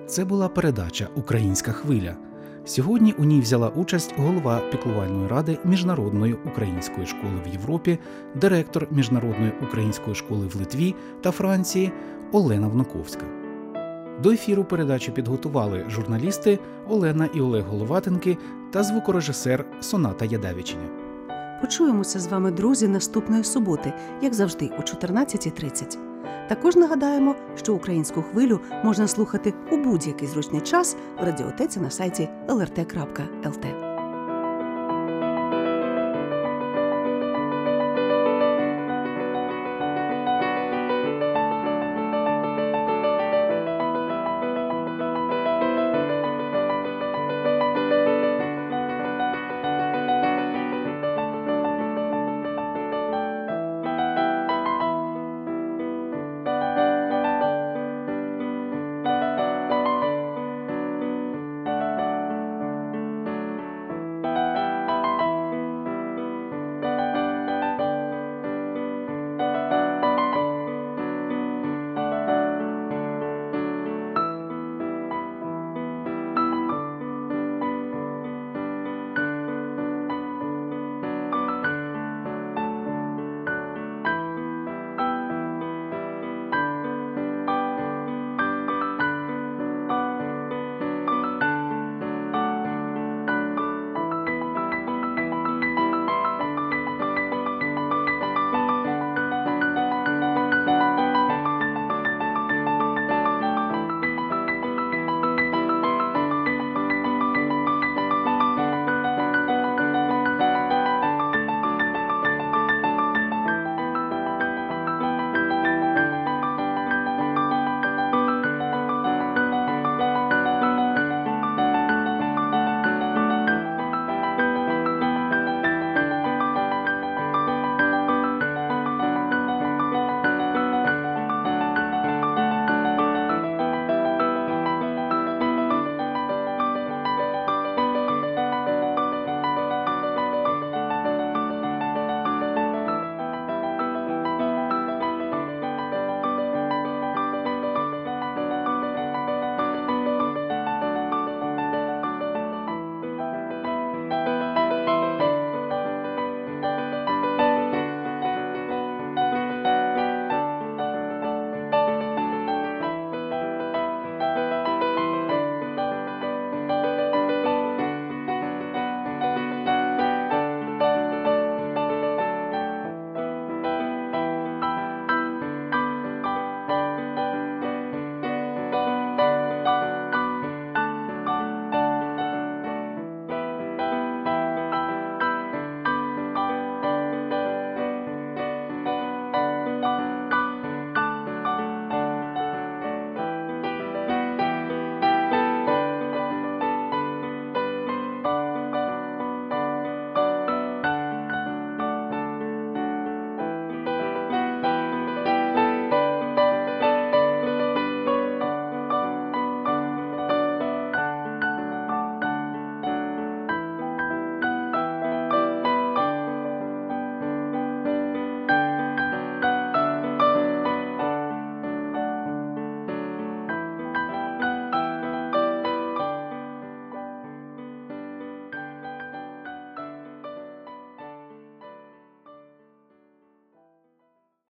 Це 0.08 0.26
була 0.26 0.50
передача 0.50 1.08
Українська 1.16 1.72
хвиля. 1.72 2.16
Сьогодні 2.66 3.14
у 3.18 3.24
ній 3.24 3.40
взяла 3.40 3.70
участь 3.70 4.14
голова 4.18 4.60
піклувальної 4.72 5.28
ради 5.28 5.58
Міжнародної 5.66 6.34
української 6.34 7.08
школи 7.08 7.42
в 7.46 7.48
Європі, 7.48 8.00
директор 8.36 8.88
Міжнародної 8.92 9.54
української 9.64 10.16
школи 10.16 10.48
в 10.48 10.56
Литві 10.56 10.96
та 11.22 11.32
Франції 11.32 11.92
Олена 12.32 12.68
Внуковська. 12.68 13.41
До 14.24 14.32
ефіру 14.32 14.64
передачу 14.64 15.12
підготували 15.12 15.86
журналісти 15.90 16.60
Олена 16.90 17.30
і 17.34 17.42
Олег 17.42 17.66
Головатенки 17.68 18.38
та 18.72 18.84
звукорежисер 18.84 19.66
Соната 19.80 20.26
Ядавічення. 20.26 20.88
Почуємося 21.62 22.20
з 22.20 22.28
вами, 22.28 22.52
друзі, 22.52 22.88
наступної 22.88 23.44
суботи, 23.44 23.94
як 24.22 24.34
завжди, 24.34 24.70
о 24.80 24.82
14.30. 24.82 25.98
Також 26.50 26.76
нагадаємо, 26.76 27.36
що 27.56 27.74
українську 27.74 28.22
хвилю 28.22 28.60
можна 28.84 29.08
слухати 29.08 29.54
у 29.72 29.78
будь-який 29.78 30.28
зручний 30.28 30.62
час 30.62 30.98
в 31.22 31.24
радіотеці 31.24 31.80
на 31.80 31.90
сайті 31.90 32.30
lrt.lt. 32.48 33.91